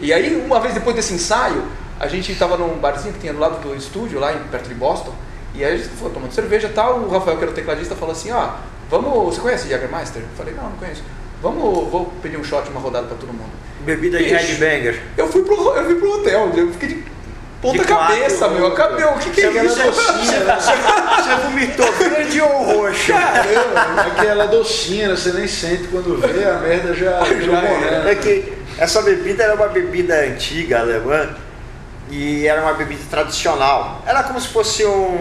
E 0.00 0.12
aí, 0.12 0.34
uma 0.34 0.60
vez 0.60 0.72
depois 0.72 0.96
desse 0.96 1.12
ensaio, 1.12 1.62
a 2.00 2.08
gente 2.08 2.34
tava 2.34 2.56
num 2.56 2.78
barzinho 2.78 3.12
que 3.12 3.20
tinha 3.20 3.34
do 3.34 3.38
lado 3.38 3.60
do 3.60 3.76
estúdio, 3.76 4.18
lá 4.18 4.32
perto 4.50 4.68
de 4.68 4.74
Boston, 4.74 5.14
e 5.54 5.62
aí 5.62 5.74
a 5.74 5.76
gente 5.76 5.88
foi 5.90 6.10
tomando 6.10 6.32
cerveja 6.32 6.68
e 6.68 6.72
tal, 6.72 7.00
o 7.00 7.10
Rafael, 7.10 7.36
que 7.36 7.42
era 7.42 7.52
o 7.52 7.54
tecladista, 7.54 7.94
falou 7.94 8.12
assim, 8.12 8.32
ó, 8.32 8.54
vamos, 8.90 9.12
você 9.34 9.40
conhece 9.40 9.68
Jagermeister? 9.68 10.22
Eu 10.22 10.28
falei, 10.36 10.54
não, 10.54 10.64
não 10.64 10.76
conheço. 10.76 11.02
Vamos, 11.42 11.90
vou 11.90 12.06
pedir 12.22 12.38
um 12.38 12.44
shot, 12.44 12.68
uma 12.70 12.80
rodada 12.80 13.06
pra 13.06 13.16
todo 13.16 13.28
mundo. 13.28 13.52
Bebida 13.84 14.16
de 14.16 14.24
headbanger. 14.24 15.02
Eu 15.16 15.28
fui 15.28 15.42
pro, 15.42 15.54
eu 15.54 15.84
fui 15.84 15.94
pro 15.96 16.12
hotel, 16.14 16.50
eu 16.56 16.72
fiquei 16.72 16.88
de 16.88 17.13
ponta 17.64 17.78
De 17.78 17.84
cabeça, 17.84 18.48
meu, 18.48 18.66
acabei, 18.66 19.06
o 19.06 19.14
que 19.14 19.30
que 19.30 19.40
é 19.40 19.50
Você 19.50 19.64
isso? 19.64 19.80
Você 19.94 21.34
vomitou 21.42 21.90
verde 21.92 22.40
ou 22.42 22.62
roxo? 22.62 23.12
Aquela 24.06 24.46
docinha, 24.46 25.08
né? 25.08 25.16
você 25.16 25.32
nem 25.32 25.48
sente 25.48 25.84
quando 25.84 26.20
vê, 26.20 26.44
a 26.44 26.58
merda 26.58 26.92
já, 26.92 27.20
já. 27.40 28.10
É 28.10 28.14
que 28.16 28.52
essa 28.76 29.00
bebida 29.00 29.44
era 29.44 29.54
uma 29.54 29.68
bebida 29.68 30.14
antiga 30.14 30.80
alemã 30.80 31.30
e 32.10 32.46
era 32.46 32.60
uma 32.60 32.74
bebida 32.74 33.00
tradicional. 33.10 34.02
Era 34.06 34.22
como 34.24 34.38
se 34.38 34.48
fosse 34.48 34.84
um 34.84 35.16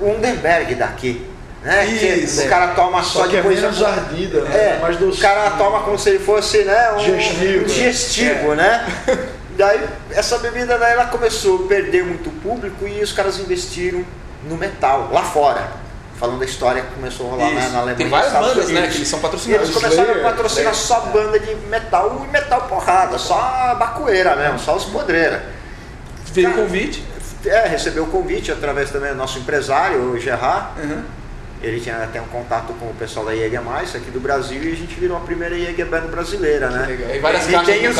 Underberg 0.00 0.74
daqui. 0.74 1.24
Né? 1.62 1.86
Que 1.86 2.06
Isso. 2.06 2.42
o 2.44 2.48
cara 2.48 2.68
toma 2.74 3.02
só, 3.02 3.20
Só 3.20 3.28
que 3.28 3.36
é 3.36 3.40
depois 3.40 3.58
menos 3.60 3.76
de- 3.78 3.84
ardida, 3.86 4.40
né? 4.42 4.54
É, 4.54 4.78
mais 4.82 5.00
o 5.00 5.16
cara 5.18 5.52
toma 5.52 5.80
como 5.80 5.98
se 5.98 6.10
ele 6.10 6.18
fosse 6.18 6.62
né, 6.64 6.90
um 6.92 6.96
Digestivo. 6.96 7.60
um 7.62 7.64
digestivo, 7.64 8.54
né? 8.54 8.86
Daí 9.56 9.86
essa 10.10 10.38
bebida 10.38 10.76
daí, 10.78 10.92
ela 10.92 11.06
começou 11.06 11.64
a 11.64 11.68
perder 11.68 12.04
muito 12.04 12.30
público 12.42 12.86
e 12.86 13.02
os 13.02 13.12
caras 13.12 13.38
investiram 13.38 14.04
no 14.48 14.56
metal, 14.56 15.10
lá 15.12 15.22
fora. 15.22 15.84
Falando 16.18 16.38
da 16.38 16.44
história 16.44 16.82
que 16.82 16.94
começou 16.94 17.26
a 17.26 17.30
rolar 17.30 17.50
na, 17.50 17.60
Isso. 17.60 17.70
na 17.72 17.76
Alemanha 17.78 17.96
Tem 17.96 18.06
e 18.06 18.10
várias 18.10 18.32
bandas, 18.32 18.68
né, 18.68 18.80
Unidos. 18.80 18.96
que 18.98 19.04
são 19.04 19.18
E 19.18 19.22
patrocinadas. 19.22 19.68
eles 19.68 19.74
começaram 19.76 20.04
Slayer, 20.10 20.26
a 20.26 20.30
patrocinar 20.30 20.72
Slayer. 20.72 21.02
só 21.04 21.10
banda 21.10 21.38
de 21.40 21.54
metal 21.66 22.24
e 22.24 22.32
metal 22.32 22.62
porrada, 22.62 23.18
só 23.18 23.74
bacueira 23.78 24.36
mesmo, 24.36 24.58
só 24.60 24.76
os 24.76 24.84
podreiras. 24.84 25.42
Veio 26.32 26.50
o 26.50 26.54
convite. 26.54 27.04
É, 27.46 27.66
recebeu 27.66 28.04
o 28.04 28.06
convite 28.06 28.50
através 28.50 28.90
também 28.90 29.10
do 29.10 29.16
nosso 29.16 29.38
empresário, 29.38 30.12
o 30.12 30.18
Gerard. 30.18 30.80
Uhum. 30.80 31.02
Ele 31.64 31.80
tinha 31.80 31.96
até 32.02 32.20
um 32.20 32.26
contato 32.26 32.72
com 32.74 32.86
o 32.86 32.94
pessoal 32.94 33.24
da 33.26 33.34
Jägermeister 33.34 34.00
aqui 34.00 34.10
do 34.10 34.20
Brasil 34.20 34.62
e 34.62 34.72
a 34.72 34.76
gente 34.76 34.94
virou 35.00 35.16
a 35.16 35.20
primeira 35.20 35.56
Jäger 35.58 35.86
Band 35.86 36.02
brasileira, 36.08 36.68
né? 36.68 36.86
legal. 36.86 37.14
E 37.14 37.18
várias 37.20 37.44
e 37.48 37.58
tem 37.64 37.82
no 37.84 37.90
os. 37.90 37.96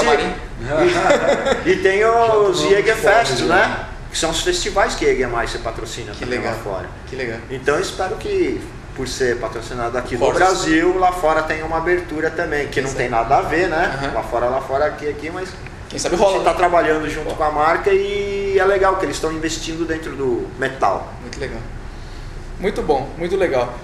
E, 1.67 1.71
e 1.71 1.77
tem 1.77 2.05
os 2.07 2.61
Jägerfest, 2.61 3.41
fora, 3.43 3.47
né? 3.57 3.87
Que 4.11 4.19
são 4.19 4.31
os 4.31 4.43
festivais 4.43 4.95
que 4.95 5.05
a 5.05 5.09
Jägermeister 5.09 5.61
patrocina 5.61 6.13
Que 6.13 6.21
também 6.21 6.39
legal. 6.39 6.55
lá 6.55 6.59
fora. 6.63 6.87
Que 7.09 7.17
legal. 7.17 7.39
Então 7.51 7.81
espero 7.81 8.17
que, 8.17 8.61
por 8.95 9.09
ser 9.09 9.39
patrocinado 9.39 9.97
aqui 9.99 10.15
no 10.15 10.21
Forças. 10.27 10.39
Brasil, 10.39 10.99
lá 10.99 11.11
fora 11.13 11.43
tenha 11.43 11.65
uma 11.65 11.79
abertura 11.79 12.31
também, 12.31 12.69
que 12.69 12.81
não 12.81 12.89
Exato. 12.89 13.01
tem 13.01 13.09
nada 13.09 13.39
a 13.39 13.43
ver, 13.43 13.69
né? 13.69 13.99
Aham. 14.03 14.15
Lá 14.15 14.23
fora, 14.23 14.47
lá 14.47 14.61
fora, 14.61 14.85
aqui, 14.87 15.09
aqui, 15.09 15.31
mas 15.31 15.49
Quem 15.89 15.99
sabe 15.99 16.15
a 16.15 16.19
gente 16.19 16.27
rola. 16.27 16.39
está 16.39 16.55
trabalhando 16.55 17.09
junto 17.09 17.35
com 17.35 17.43
a 17.45 17.51
marca 17.51 17.91
e 17.91 18.59
é 18.59 18.65
legal 18.65 18.97
que 18.97 19.07
eles 19.07 19.17
estão 19.17 19.33
investindo 19.33 19.87
dentro 19.87 20.13
do 20.13 20.47
metal. 20.59 21.13
Muito 21.23 21.41
legal. 21.41 21.61
Muito 22.61 22.83
bom, 22.83 23.09
muito 23.19 23.37
legal. 23.37 23.75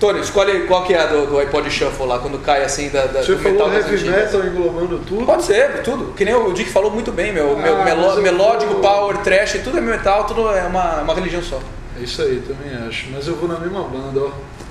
Tony, 0.00 0.20
escolhe 0.20 0.66
qual 0.66 0.82
que 0.84 0.92
é 0.94 0.98
a 1.00 1.06
do, 1.06 1.26
do 1.26 1.38
iPod 1.38 1.70
Shuffle 1.70 2.06
lá, 2.06 2.18
quando 2.18 2.36
cai 2.38 2.64
assim 2.64 2.88
da, 2.88 3.06
da, 3.06 3.22
Você 3.22 3.34
do 3.34 3.38
metal 3.42 3.68
falou 3.68 3.72
das 3.72 3.84
heavy 3.90 3.94
antigas. 4.08 4.32
metal 4.34 4.46
englobando 4.46 4.98
tudo? 5.06 5.24
Pode 5.26 5.44
ser, 5.44 5.82
tudo. 5.82 6.12
Que 6.14 6.24
nem 6.24 6.34
o 6.34 6.52
Dick 6.52 6.70
falou 6.70 6.90
muito 6.90 7.12
bem, 7.12 7.32
meu. 7.32 7.56
meu 7.56 7.76
Ah, 7.80 7.84
melo- 7.84 8.02
mas 8.02 8.16
eu 8.16 8.22
melódico, 8.22 8.72
vou- 8.72 8.80
power, 8.82 9.18
trash, 9.18 9.60
tudo 9.62 9.78
é 9.78 9.80
metal, 9.80 10.24
tudo 10.24 10.48
é 10.50 10.62
uma, 10.64 11.02
uma 11.02 11.14
religião 11.14 11.40
só. 11.42 11.60
É 11.96 12.02
isso 12.02 12.20
aí, 12.20 12.42
também 12.46 12.74
acho. 12.88 13.10
Mas 13.12 13.28
eu 13.28 13.36
vou 13.36 13.48
na 13.48 13.60
mesma 13.60 13.82
banda, 13.84 14.20
ó. 14.20 14.30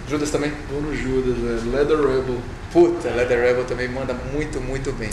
Judas 0.10 0.30
também? 0.32 0.52
Vou 0.70 0.82
no 0.82 0.94
Judas, 0.94 1.38
velho. 1.38 1.72
Leather 1.78 1.98
Rebel. 1.98 2.38
Puta, 2.74 3.10
Leather 3.12 3.40
Rebel 3.42 3.64
também 3.64 3.88
manda 3.88 4.14
muito, 4.34 4.60
muito 4.60 4.92
bem. 4.92 5.10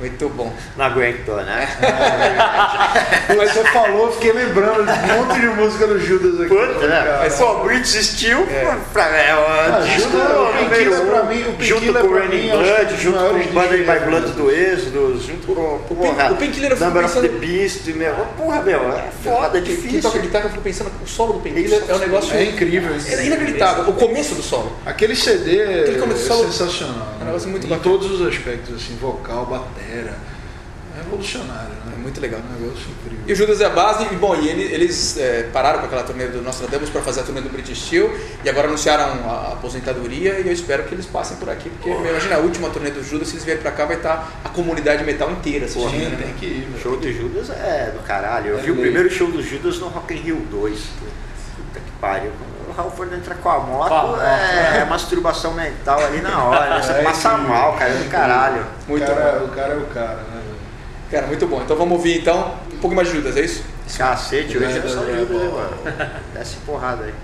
Muito 0.00 0.28
bom. 0.28 0.52
Não 0.76 0.84
aguentou, 0.84 1.36
né? 1.38 1.68
Mas 3.36 3.52
você 3.52 3.64
falou, 3.64 4.06
eu 4.06 4.12
fiquei 4.12 4.32
lembrando 4.32 4.84
de 4.84 5.12
um 5.12 5.16
monte 5.24 5.40
de 5.40 5.46
música 5.48 5.86
do 5.86 5.98
Judas 5.98 6.40
aqui. 6.40 6.48
Puta, 6.48 6.86
né? 6.86 7.18
Mas 7.20 7.34
pô, 7.34 7.54
British 7.64 8.06
Steel, 8.06 8.46
É. 8.50 8.76
pra, 8.92 9.06
é 9.16 9.34
o 9.34 9.38
Ah, 9.38 9.80
disco 9.84 10.10
Judas, 10.10 10.30
o 10.30 10.34
número 10.44 10.68
Painkiller 10.70 11.02
um, 11.02 11.06
pra 11.08 11.22
mim- 11.24 11.42
o 11.58 11.64
junto 11.64 11.92
com 11.92 11.98
o 12.08 12.18
é 12.18 12.22
um 12.22 12.28
Blood, 12.28 12.96
junto 13.02 13.18
com 13.18 13.24
o 13.24 13.38
discos 13.38 13.78
by 13.80 14.04
Blood 14.06 14.26
do 14.32 14.50
Êxodo, 14.50 15.20
junto 15.26 15.46
com 15.46 15.52
O 15.62 15.78
porra, 15.96 16.32
o 16.32 16.36
Painkiller 16.36 16.70
eu 16.70 16.76
fico 16.76 16.88
Number 16.88 17.04
of 17.04 17.14
the 17.14 17.20
pensando- 17.28 17.40
Beast, 17.40 17.86
meu. 17.88 18.14
Porra, 18.36 18.62
meu, 18.62 18.92
é 18.92 19.04
foda, 19.24 19.58
é 19.58 19.62
Quem 19.62 19.76
toca 19.76 19.86
difícil. 19.88 20.20
guitarra, 20.22 20.44
eu 20.46 20.50
fico 20.50 20.62
pensando 20.62 20.90
que 20.90 21.04
o 21.04 21.08
solo 21.08 21.32
do 21.34 21.40
Painkiller 21.40 21.82
é 21.88 21.94
um 21.94 21.98
negócio 21.98 22.34
É 22.36 22.44
incrível. 22.44 22.90
é 22.94 23.24
inacreditável. 23.26 23.84
O 23.88 23.92
começo 23.94 24.34
do 24.34 24.42
solo. 24.42 24.72
Aquele 24.86 25.14
CD 25.16 25.58
é 25.60 25.80
Aquele 25.80 25.98
começo 25.98 26.26
solo- 26.26 26.44
sensacional. 26.52 27.08
É 27.18 27.22
um 27.22 27.26
negócio 27.26 27.48
muito 27.48 27.66
em 27.66 27.70
bacana. 27.70 27.82
todos 27.96 28.10
os 28.20 28.26
aspectos, 28.26 28.74
assim, 28.76 28.96
vocal, 28.96 29.46
batera. 29.46 30.16
revolucionário, 30.96 31.68
né? 31.86 31.92
É 31.94 31.98
muito 31.98 32.20
legal. 32.20 32.40
Um 32.40 32.60
negócio 32.60 32.86
incrível. 32.90 33.24
E 33.24 33.32
o 33.32 33.36
Judas 33.36 33.60
é 33.60 33.66
a 33.66 33.70
base, 33.70 34.04
e 34.10 34.16
bom, 34.16 34.34
e 34.34 34.48
ele- 34.48 34.64
eles 34.74 35.16
é, 35.16 35.44
pararam 35.44 35.78
com 35.78 35.86
aquela 35.86 36.02
turnê 36.02 36.26
do 36.26 36.42
Nostradamus 36.42 36.90
para 36.90 37.00
fazer 37.02 37.20
a 37.20 37.22
turnê 37.22 37.40
do 37.40 37.48
British 37.50 37.78
Steel 37.86 38.10
e 38.44 38.48
agora 38.50 38.66
anunciaram 38.66 39.04
a 39.30 39.52
aposentadoria 39.52 40.40
e 40.40 40.46
eu 40.48 40.52
espero 40.52 40.82
que 40.84 40.94
eles 40.94 41.06
passem 41.06 41.36
por 41.36 41.48
aqui, 41.50 41.70
porque 41.70 41.88
imagina 41.88 42.34
a 42.34 42.38
última 42.38 42.68
turnê 42.70 42.90
do 42.90 43.04
Judas, 43.04 43.28
se 43.28 43.34
eles 43.34 43.44
vierem 43.44 43.62
pra 43.62 43.70
cá, 43.70 43.84
vai 43.84 43.96
estar 43.96 44.40
a 44.44 44.48
comunidade 44.48 45.04
metal 45.04 45.30
inteira 45.30 45.66
assistindo. 45.66 45.88
Sim, 45.90 46.06
né? 46.06 46.18
tem 46.20 46.34
que 46.34 46.46
ir, 46.46 46.68
O 46.74 46.80
show 46.80 46.96
do 46.96 47.12
Judas 47.12 47.48
é 47.50 47.92
do 47.96 48.02
caralho. 48.04 48.48
Eu 48.48 48.58
É 48.58 48.62
vi 48.62 48.72
o 48.72 48.76
primeiro 48.76 49.08
show 49.08 49.30
do 49.30 49.40
Judas 49.40 49.78
no 49.78 49.86
Rock 49.86 50.14
in 50.14 50.16
Rio 50.16 50.36
2. 50.50 50.80
Puta 50.80 51.78
que 51.78 51.92
pariu. 52.00 52.32
Quando 52.32 52.57
o 52.78 52.84
Halford 52.84 53.14
entra 53.14 53.34
com 53.34 53.48
a 53.48 53.58
moto, 53.58 53.88
Com 53.88 53.94
a 53.94 54.02
moto, 54.02 54.20
é, 54.22 54.84
masturbação 54.84 55.52
mental 55.54 55.98
ali 56.04 56.20
na 56.20 56.42
hora. 56.44 56.70
né? 56.70 56.82
Você 56.82 56.92
É, 56.92 57.02
passa 57.02 57.30
sim. 57.36 57.42
mal, 57.46 57.72
cara, 57.74 57.90
é 57.90 57.94
do 57.94 58.10
caralho. 58.10 58.66
Muito 58.86 59.10
o, 59.10 59.14
cara, 59.14 59.38
bom. 59.38 59.44
o 59.44 59.48
cara 59.48 59.72
é 59.72 59.76
o 59.76 59.86
cara, 59.86 60.14
né? 60.14 60.42
Cara, 61.10 61.26
muito 61.26 61.46
bom. 61.46 61.60
Então 61.62 61.76
vamos 61.76 61.92
ouvir 61.96 62.20
então 62.20 62.54
um 62.72 62.78
pouco 62.78 62.94
mais 62.94 63.08
de 63.08 63.14
Judas, 63.16 63.36
é 63.36 63.40
isso? 63.40 63.64
Cacete, 63.96 64.58
hoje 64.58 64.78
é 64.78 64.82
só 64.82 65.02
É, 65.02 65.16
Judas, 65.18 65.42
é, 65.42 65.48
mano. 65.48 65.76
Desce 66.34 66.56
porrada 66.66 67.04
aí. 67.04 67.14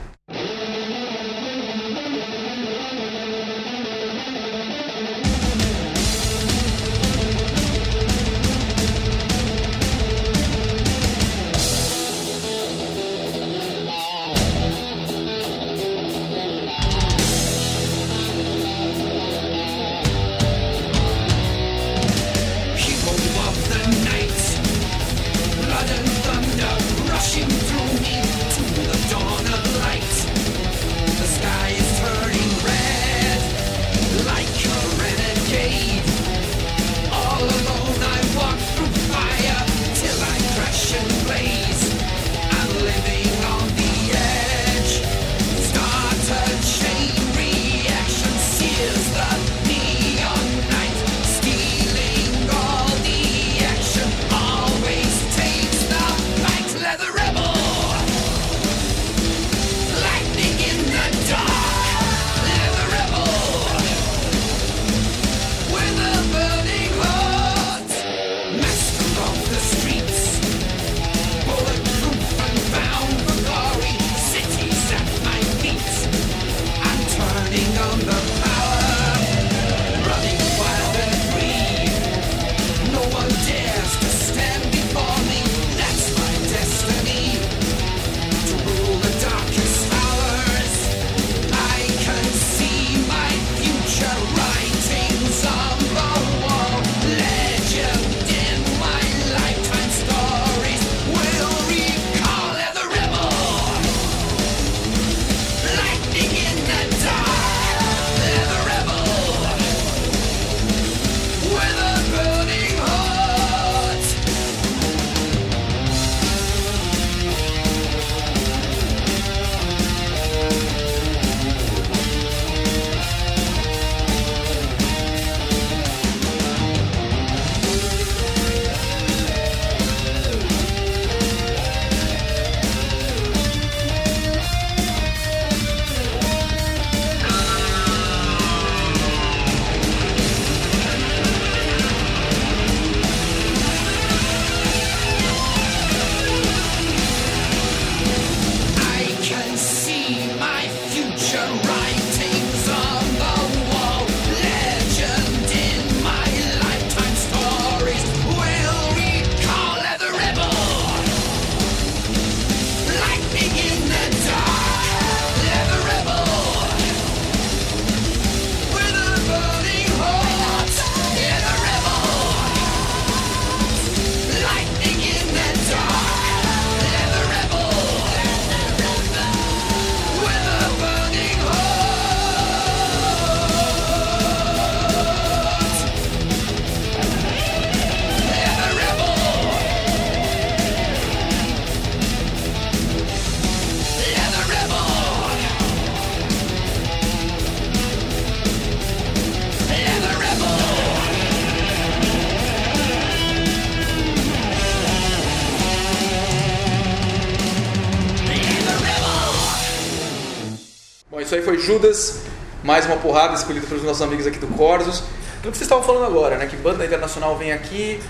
Isso 211.34 211.40
aí 211.40 211.42
foi 211.42 211.58
Judas, 211.58 212.20
mais 212.62 212.86
uma 212.86 212.96
porrada 212.96 213.34
escolhida 213.34 213.66
pelos 213.66 213.82
nossos 213.82 214.02
amigos 214.02 214.24
aqui 214.24 214.38
do 214.38 214.46
Corsos. 214.46 215.02
Aquilo 215.38 215.50
que 215.50 215.58
vocês 215.58 215.62
estavam 215.62 215.82
falando 215.82 216.04
agora, 216.04 216.36
né? 216.36 216.46
Que 216.46 216.56
banda 216.56 216.84
internacional 216.84 217.36
vem 217.36 217.50
aqui, 217.50 218.00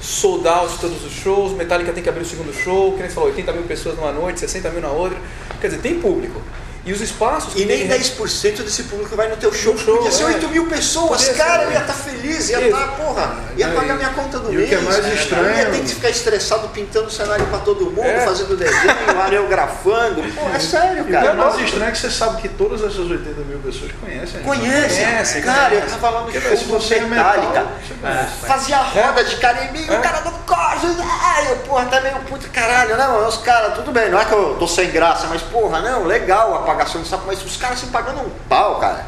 sold 0.00 0.46
out 0.46 0.78
todos 0.78 1.04
os 1.04 1.12
shows, 1.12 1.52
Metallica 1.54 1.92
tem 1.92 2.04
que 2.04 2.08
abrir 2.08 2.22
o 2.22 2.26
segundo 2.26 2.54
show, 2.54 2.92
que 2.92 3.00
nem 3.00 3.08
você 3.08 3.14
falou, 3.14 3.30
80 3.30 3.52
mil 3.52 3.62
pessoas 3.64 3.96
numa 3.96 4.12
noite, 4.12 4.38
60 4.38 4.70
mil 4.70 4.80
na 4.80 4.90
outra. 4.90 5.18
Quer 5.60 5.68
dizer, 5.68 5.82
tem 5.82 6.00
público. 6.00 6.40
E 6.88 6.92
os 6.92 7.02
espaços 7.02 7.52
que 7.52 7.62
E 7.62 7.66
nem 7.66 7.86
tem- 7.86 7.98
10% 7.98 8.62
desse 8.62 8.84
público 8.84 9.14
vai 9.14 9.28
no 9.28 9.36
teu 9.36 9.52
show. 9.52 9.74
No 9.74 9.78
show, 9.78 9.96
Podia 9.98 10.10
ser 10.10 10.22
é. 10.22 10.26
8 10.26 10.48
mil 10.48 10.66
pessoas, 10.66 11.20
Podia 11.20 11.26
ser, 11.34 11.34
cara, 11.34 11.64
eu 11.64 11.70
é. 11.70 11.72
ia 11.74 11.80
estar 11.80 11.92
feliz, 11.92 12.48
ia 12.48 12.60
estar, 12.66 12.88
porra, 12.96 13.36
ia 13.58 13.66
É, 13.66 13.70
pagar 13.74 13.94
minha 13.96 14.08
conta 14.08 14.38
do 14.38 14.50
e 14.50 14.56
o 14.56 14.58
mês. 14.60 14.68
que 14.70 14.74
é 14.74 14.78
mais 14.80 14.96
Eu 15.06 15.12
estranho- 15.14 15.50
ia 15.58 15.66
ter 15.66 15.80
que 15.82 15.88
ficar 15.94 16.08
estressado 16.08 16.66
pintando 16.68 17.10
cenário 17.10 17.44
pra 17.48 17.58
todo 17.58 17.84
mundo, 17.90 18.02
É. 18.06 18.20
fazendo 18.24 18.56
desenho, 18.56 18.80
areografando. 19.22 20.22
Porra, 20.34 20.56
é 20.56 20.60
sério, 20.60 20.98
E 20.98 21.00
o 21.02 21.04
que 21.04 21.12
cara. 21.12 21.26
é 21.26 21.32
mais 21.34 21.58
estranho 21.58 21.88
é 21.88 21.90
que 21.90 21.98
você 21.98 22.10
sabe 22.10 22.40
que 22.40 22.48
todas 22.48 22.80
essas 22.80 22.98
80 23.10 23.40
mil 23.42 23.58
pessoas 23.58 23.92
conhecem. 24.00 24.40
né? 24.40 24.42
Conhece, 24.44 25.04
Conhece, 25.04 25.42
cara, 25.42 25.74
eu 25.74 25.86
tava 25.86 26.08
lá 26.10 26.20
no 26.20 26.32
Porque 26.32 26.40
show 26.56 26.56
do 26.56 26.64
você 26.80 26.94
é 26.94 27.00
Metallica. 27.02 27.66
conhece. 28.00 28.28
Fazia 28.46 28.76
roda 28.78 29.24
de 29.24 29.36
cara 29.36 29.64
em 29.64 29.72
mim, 29.72 29.86
É. 29.88 29.98
o 29.98 30.00
cara 30.00 30.20
do 30.20 30.38
Corsos, 30.48 30.96
ah, 31.00 31.42
eu, 31.50 31.56
porra, 31.56 31.84
também 31.86 32.14
um 32.14 32.20
puto 32.20 32.48
caralho, 32.50 32.96
não, 32.96 33.28
os 33.28 33.36
caras, 33.38 33.74
tudo 33.74 33.92
bem, 33.92 34.08
não 34.10 34.18
é 34.18 34.24
que 34.24 34.32
eu 34.32 34.56
tô 34.58 34.66
sem 34.66 34.90
graça, 34.90 35.26
mas 35.28 35.42
porra, 35.42 35.80
não, 35.80 36.04
legal 36.04 36.54
a 36.54 36.58
apagação 36.78 37.02
de 37.02 37.08
sapo, 37.08 37.24
mas 37.26 37.44
os 37.44 37.56
caras 37.56 37.80
se 37.80 37.86
pagando 37.86 38.20
um 38.20 38.30
pau, 38.48 38.78
cara. 38.78 39.04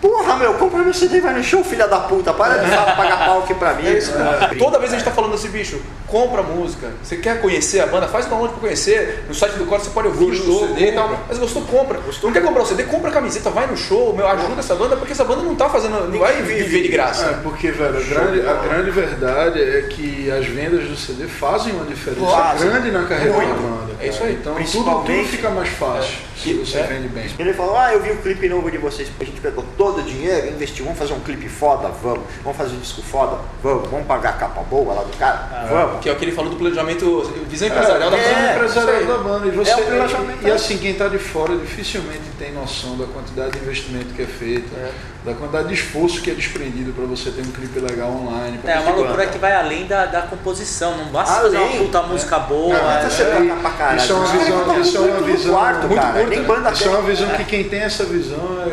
Porra, 0.00 0.36
meu, 0.36 0.54
compra 0.54 0.80
meu 0.80 0.92
CD 0.92 1.20
vai 1.20 1.32
no 1.32 1.42
show, 1.42 1.64
filha 1.64 1.86
da 1.88 2.00
puta, 2.00 2.32
para 2.34 2.58
de 2.58 2.70
falar, 2.70 2.96
pagar 2.96 3.24
pau 3.24 3.38
aqui 3.42 3.54
pra 3.54 3.72
mim. 3.74 3.86
É 3.86 3.98
isso. 3.98 4.12
Toda 4.58 4.78
vez 4.78 4.92
a 4.92 4.96
gente 4.96 5.04
tá 5.04 5.12
falando 5.12 5.34
assim, 5.34 5.48
bicho, 5.48 5.80
compra 6.12 6.40
a 6.40 6.44
música. 6.44 6.88
Você 7.02 7.16
quer 7.16 7.40
conhecer 7.40 7.80
a 7.80 7.86
banda? 7.86 8.06
Faz 8.06 8.26
o 8.26 8.28
download 8.28 8.52
pra 8.52 8.60
conhecer. 8.60 9.24
No 9.26 9.34
site 9.34 9.54
do 9.54 9.64
Core 9.64 9.80
você 9.82 9.90
pode 9.90 10.08
ouvir 10.08 10.26
Gostou, 10.26 10.64
o 10.64 10.68
CD 10.68 10.90
e 10.90 10.92
tal. 10.92 11.08
Mas 11.26 11.38
gostou, 11.38 11.62
compra. 11.62 11.98
não 12.22 12.32
quer 12.32 12.42
comprar 12.42 12.62
o 12.62 12.66
CD? 12.66 12.84
Compra 12.84 13.08
a 13.08 13.12
camiseta, 13.14 13.48
vai 13.48 13.66
no 13.66 13.76
show, 13.76 14.14
meu, 14.14 14.28
ajuda 14.28 14.60
essa 14.60 14.74
banda, 14.74 14.94
porque 14.96 15.12
essa 15.12 15.24
banda 15.24 15.42
não 15.42 15.54
tá 15.54 15.70
fazendo. 15.70 16.08
Não 16.12 16.18
vai 16.18 16.42
viver 16.42 16.82
de 16.82 16.88
graça. 16.88 17.24
É, 17.24 17.32
porque, 17.42 17.70
velho, 17.70 17.96
a 17.96 18.02
grande, 18.02 18.46
a 18.46 18.54
grande 18.54 18.90
verdade 18.90 19.62
é 19.62 19.82
que 19.88 20.30
as 20.30 20.44
vendas 20.46 20.84
do 20.86 20.96
CD 20.96 21.26
fazem 21.26 21.72
uma 21.72 21.86
diferença 21.86 22.54
grande 22.58 22.90
na 22.90 23.04
carreira 23.04 23.32
Muito. 23.32 23.48
da 23.48 23.54
banda. 23.54 23.92
É 24.02 24.08
isso 24.08 24.18
cara. 24.18 24.30
aí. 24.30 24.36
Então 24.36 24.54
tudo, 24.54 25.04
tudo 25.06 25.24
fica 25.28 25.48
mais 25.50 25.68
fácil 25.70 26.18
se 26.36 26.50
E- 26.50 26.54
você 26.54 26.78
é. 26.78 26.82
vende 26.82 27.08
bem. 27.08 27.26
Ele 27.38 27.54
falou, 27.54 27.76
ah, 27.76 27.92
eu 27.92 28.02
vi 28.02 28.10
o 28.10 28.16
clipe 28.16 28.48
novo 28.48 28.68
de 28.70 28.76
vocês, 28.78 29.08
a 29.20 29.24
gente 29.24 29.40
pegou 29.40 29.64
todo 29.78 30.00
o 30.00 30.02
dinheiro, 30.02 30.48
investiu, 30.48 30.84
vamos 30.84 30.98
fazer 30.98 31.12
um 31.14 31.20
clipe 31.20 31.48
foda, 31.48 31.88
vamos, 32.02 32.20
vamos 32.42 32.58
fazer 32.58 32.74
um 32.74 32.80
disco 32.80 33.00
foda, 33.02 33.38
vamos, 33.62 33.88
vamos 33.88 34.06
pagar 34.06 34.30
a 34.30 34.32
capa 34.32 34.60
boa 34.62 34.92
lá 34.94 35.02
do 35.02 35.16
cara, 35.16 35.66
vamos. 35.70 36.00
Que 36.02 36.08
é 36.08 36.12
o 36.12 36.16
que 36.16 36.24
ele 36.24 36.32
falou 36.32 36.50
do 36.50 36.56
planejamento, 36.56 37.22
visão 37.48 37.68
empresarial 37.68 38.10
da 38.10 38.16
é, 38.16 38.20
banda. 38.34 38.40
é, 38.50 38.54
empresarial 38.56 39.04
da 39.04 39.18
banda. 39.22 39.46
E, 39.46 39.50
você, 39.52 39.70
É 39.70 39.76
o 39.76 39.82
planejamento. 39.84 40.38
e, 40.42 40.46
e 40.48 40.50
assim, 40.50 40.78
quem 40.78 40.90
está 40.90 41.06
de 41.08 41.18
fora 41.18 41.56
dificilmente 41.56 42.22
tem 42.38 42.52
noção 42.52 42.96
da 42.96 43.06
quantidade 43.06 43.52
de 43.52 43.58
investimento 43.58 44.06
que 44.14 44.22
é 44.22 44.26
feito, 44.26 44.68
É. 44.76 44.90
da 45.24 45.34
quantidade 45.34 45.68
de 45.68 45.74
esforço 45.74 46.20
que 46.20 46.30
é 46.30 46.34
desprendido 46.34 46.92
para 46.92 47.04
você 47.04 47.30
ter 47.30 47.42
um 47.42 47.52
clipe 47.52 47.78
legal 47.78 48.10
online. 48.10 48.58
É 48.64 48.72
você 48.76 48.82
uma 48.88 48.96
loucura 48.96 49.26
que 49.28 49.38
vai 49.38 49.52
além 49.54 49.86
da, 49.86 50.06
da 50.06 50.22
composição. 50.22 50.96
Não 50.96 51.04
basta 51.06 51.40
fazer 51.42 51.56
Além, 51.58 51.76
uma 51.76 51.84
puta 51.84 52.02
música 52.02 52.38
boa. 52.40 52.76
Não, 52.76 52.90
é, 52.90 53.08
você 53.08 53.22
é, 53.22 53.56
pra 53.60 53.70
caralho. 53.70 53.98
isso 53.98 54.12
é 54.12 54.16
uma 54.16 54.26
visão- 54.26 54.80
isso 54.80 54.96
é 54.96 55.00
uma 55.00 55.20
visão 55.22 55.52
quarto, 55.54 55.86
muito 55.86 55.94
cara. 56.00 56.12
curta, 56.14 56.28
Nem 56.28 56.38
né? 56.40 56.44
banda 56.46 56.70
Isso 56.72 56.84
é 56.84 56.90
uma 56.90 57.02
visão 57.02 57.28
que 57.30 57.44
quem 57.44 57.64
tem 57.64 57.80
essa 57.80 58.04
visão 58.04 58.58
é, 58.66 58.70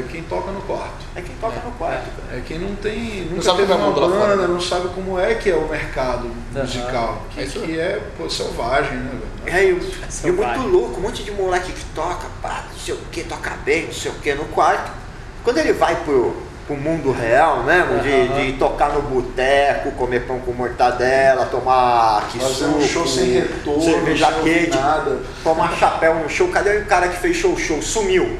é 0.00 0.04
quem 0.10 0.22
toca 0.24 0.50
no 0.52 0.60
quarto. 0.60 1.06
É 1.16 1.22
quem 1.22 1.34
toca 1.40 1.56
no 1.64 1.70
quarto, 1.72 2.04
cara. 2.16 2.19
É 2.32 2.40
quem 2.46 2.60
não 2.60 2.76
tem, 2.76 3.26
nunca 3.28 3.42
sabe 3.42 3.58
teve 3.58 3.72
uma 3.72 3.90
banda, 3.90 4.36
né? 4.36 4.46
não 4.46 4.60
sabe 4.60 4.88
como 4.94 5.18
é 5.18 5.34
que 5.34 5.50
é 5.50 5.56
o 5.56 5.68
mercado 5.68 6.30
Aham. 6.54 6.62
musical, 6.62 7.22
que 7.30 7.40
É 7.40 7.44
que 7.44 7.80
é 7.80 8.00
pô, 8.16 8.30
selvagem, 8.30 8.98
né, 8.98 9.10
velho? 9.44 9.56
É, 9.56 9.64
e, 10.28 10.30
muito 10.30 10.68
louco, 10.68 11.00
um 11.00 11.02
monte 11.02 11.24
de 11.24 11.32
moleque 11.32 11.72
que 11.72 11.84
toca, 11.94 12.28
pá, 12.40 12.64
não 12.70 12.78
sei 12.78 12.94
o 12.94 12.98
que, 13.10 13.24
toca 13.24 13.50
bem, 13.64 13.86
não 13.86 13.92
sei 13.92 14.12
o 14.12 14.14
que, 14.14 14.32
no 14.34 14.44
quarto. 14.44 14.92
Quando 15.42 15.58
ele 15.58 15.72
vai 15.72 15.96
pro, 16.04 16.36
pro 16.68 16.76
mundo 16.76 17.10
real 17.10 17.64
mesmo, 17.64 17.98
de, 17.98 18.12
Aham. 18.12 18.44
de 18.44 18.52
tocar 18.58 18.90
no 18.92 19.02
boteco, 19.02 19.90
comer 19.92 20.20
pão 20.20 20.38
com 20.38 20.52
mortadela, 20.52 21.46
tomar 21.46 22.28
que 22.30 22.38
Fazer 22.38 22.66
um 22.66 22.80
show 22.80 23.08
sem 23.08 23.32
retorno, 23.32 23.82
cerveja 23.82 24.30
quente, 24.44 24.76
nada. 24.76 25.18
tomar 25.42 25.72
chapéu 25.76 26.14
no 26.14 26.28
show. 26.28 26.46
Cadê 26.48 26.78
o 26.78 26.84
cara 26.86 27.08
que 27.08 27.16
fez 27.16 27.36
show 27.36 27.58
show? 27.58 27.82
Sumiu. 27.82 28.38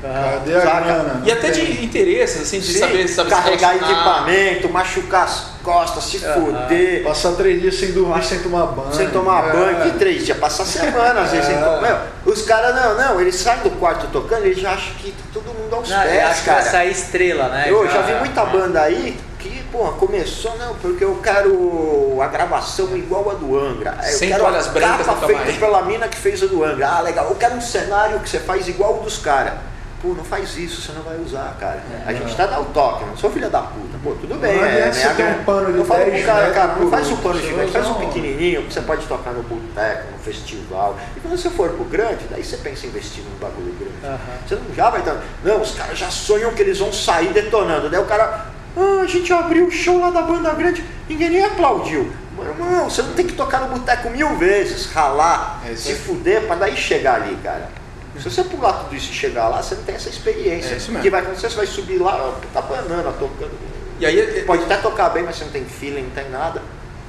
Cadê 0.00 0.54
a 0.56 0.80
grana? 0.80 1.22
E 1.24 1.32
até 1.32 1.50
de 1.50 1.84
interesses, 1.84 2.42
assim, 2.42 2.60
de 2.60 2.72
Sim, 2.72 2.78
saber, 2.78 3.08
sabe 3.08 3.28
se 3.30 3.34
carregar 3.34 3.76
equipamento, 3.76 4.68
machucar 4.68 5.24
as 5.24 5.46
costas, 5.62 6.04
se 6.04 6.18
fuder. 6.20 7.02
Passar 7.02 7.32
três 7.32 7.60
dias 7.60 7.74
sem 7.74 7.90
dormir, 7.92 8.24
sem 8.24 8.38
tomar 8.38 8.66
banho. 8.66 8.94
Sem 8.94 9.08
tomar 9.10 9.48
É. 9.48 9.52
banho, 9.52 9.80
que 9.82 9.98
três 9.98 10.24
dias, 10.24 10.38
passar 10.38 10.64
semana 10.64 11.20
às 11.22 11.30
vezes 11.32 11.46
sem 11.46 11.56
É. 11.56 11.60
tomar. 11.60 11.80
Meu, 11.82 12.32
os 12.32 12.42
caras, 12.42 12.74
não, 12.74 12.94
não, 12.96 13.20
eles 13.20 13.34
saem 13.34 13.60
do 13.62 13.70
quarto 13.72 14.06
tocando, 14.12 14.44
eles 14.44 14.58
já 14.60 14.72
acham 14.72 14.94
que 14.94 15.10
tá 15.10 15.24
todo 15.32 15.46
mundo 15.46 15.74
aos 15.74 15.88
Não, 15.88 16.00
pés, 16.02 16.24
acho 16.24 16.42
que 16.44 16.50
vai 16.50 16.58
cara. 16.58 16.70
sair 16.70 16.90
estrela, 16.92 17.48
né? 17.48 17.64
Eu 17.66 17.88
já 17.90 18.02
vi 18.02 18.14
muita 18.14 18.42
é. 18.42 18.46
banda 18.46 18.80
aí 18.82 19.18
que, 19.40 19.62
porra, 19.72 19.92
começou, 19.92 20.56
não, 20.58 20.74
porque 20.76 21.02
eu 21.04 21.18
quero 21.22 22.18
a 22.22 22.26
gravação 22.28 22.96
igual 22.96 23.30
a 23.30 23.34
do 23.34 23.58
Angra. 23.58 23.98
Eu 24.04 24.12
Sem 24.12 24.28
quero 24.28 24.42
toalhas 24.44 24.68
a 24.68 24.70
brancas 24.70 25.06
capa 25.06 25.26
feita 25.26 25.52
pela 25.58 25.82
mina 25.82 26.06
que 26.06 26.16
fez 26.16 26.40
a 26.42 26.46
do 26.46 26.62
Angra. 26.64 26.88
Ah, 26.88 27.00
legal. 27.00 27.26
Eu 27.28 27.34
quero 27.34 27.56
um 27.56 27.60
cenário 27.60 28.20
que 28.20 28.28
você 28.28 28.38
faz 28.38 28.68
igual 28.68 28.98
o 29.00 29.02
dos 29.02 29.18
caras. 29.18 29.54
Pô, 30.00 30.08
não 30.14 30.22
faz 30.24 30.56
isso, 30.56 30.80
você 30.80 30.92
não 30.92 31.02
vai 31.02 31.16
usar, 31.16 31.56
cara. 31.58 31.82
A 32.06 32.12
gente 32.12 32.36
tá 32.36 32.46
dando 32.46 32.72
toque, 32.72 33.04
não 33.04 33.16
sou 33.16 33.30
filha 33.30 33.50
da 33.50 33.62
puta. 33.62 33.98
Pô, 34.02 34.12
tudo 34.12 34.36
bem, 34.36 34.56
Não 34.56 34.64
é, 34.64 34.86
né? 34.86 34.92
você 34.92 35.08
ter 35.08 35.24
um 35.24 35.42
pano 35.42 35.72
de 35.72 35.78
Eu 35.78 35.84
falo 35.84 36.02
pro 36.02 36.10
10 36.12 36.24
cara, 36.24 36.50
cara, 36.52 36.74
não 36.74 36.88
faz 36.88 37.10
um 37.10 37.16
pano 37.16 37.40
gigante, 37.40 37.72
faz 37.72 37.86
um 37.88 37.94
pequenininho 37.94 38.62
que 38.62 38.72
você 38.72 38.80
pode 38.80 39.04
tocar 39.06 39.32
no 39.32 39.42
boteco, 39.42 40.12
no 40.12 40.18
festival. 40.18 40.96
E 41.16 41.20
quando 41.20 41.36
você 41.36 41.50
for 41.50 41.70
pro 41.70 41.84
grande, 41.84 42.26
daí 42.30 42.44
você 42.44 42.56
pensa 42.58 42.86
em 42.86 42.90
investir 42.90 43.24
num 43.24 43.36
bagulho 43.40 43.74
grande. 43.74 44.20
Você 44.46 44.54
não 44.54 44.72
já 44.72 44.88
vai 44.88 45.00
estar. 45.00 45.16
Não, 45.42 45.60
os 45.60 45.72
caras 45.72 45.98
já 45.98 46.10
sonham 46.10 46.52
que 46.52 46.62
eles 46.62 46.78
vão 46.78 46.92
sair 46.92 47.32
detonando. 47.32 47.90
Daí 47.90 48.00
o 48.00 48.04
cara. 48.06 48.46
Ah, 48.76 49.00
a 49.02 49.06
gente 49.06 49.32
abriu 49.32 49.66
o 49.66 49.70
show 49.72 49.98
lá 49.98 50.10
da 50.10 50.22
banda 50.22 50.52
grande, 50.52 50.84
ninguém 51.08 51.30
nem 51.30 51.44
aplaudiu. 51.44 52.12
Meu 52.36 52.46
irmão, 52.46 52.88
você 52.88 53.02
não 53.02 53.14
tem 53.14 53.26
que 53.26 53.32
tocar 53.32 53.62
no 53.62 53.76
boteco 53.76 54.08
mil 54.10 54.36
vezes, 54.36 54.86
ralar, 54.92 55.60
É 55.68 55.74
se 55.74 55.96
fuder 55.96 56.42
pra 56.46 56.54
daí 56.54 56.76
chegar 56.76 57.16
ali, 57.16 57.36
cara. 57.42 57.68
Se 58.16 58.30
você 58.30 58.42
pular 58.44 58.72
tudo 58.72 58.96
isso 58.96 59.10
e 59.10 59.14
chegar 59.14 59.48
lá, 59.48 59.62
você 59.62 59.74
não 59.74 59.82
tem 59.84 59.94
essa 59.94 60.08
experiência. 60.08 60.74
É 60.74 60.76
isso 60.76 60.88
O 60.88 60.92
mesmo. 60.92 61.02
que 61.02 61.10
vai 61.10 61.20
acontecer? 61.20 61.50
Você 61.50 61.56
vai 61.56 61.66
subir 61.66 61.98
lá, 61.98 62.16
ó, 62.16 62.32
tá 62.52 62.60
banana, 62.62 63.12
tocando. 63.18 63.50
E 64.00 64.06
aí, 64.06 64.18
é- 64.20 64.42
Pode 64.42 64.64
até 64.64 64.76
tocar 64.78 65.08
bem, 65.10 65.22
mas 65.22 65.36
você 65.36 65.44
não 65.44 65.50
tem 65.52 65.64
feeling, 65.64 66.02
não 66.02 66.10
tem 66.10 66.28
nada. 66.30 66.62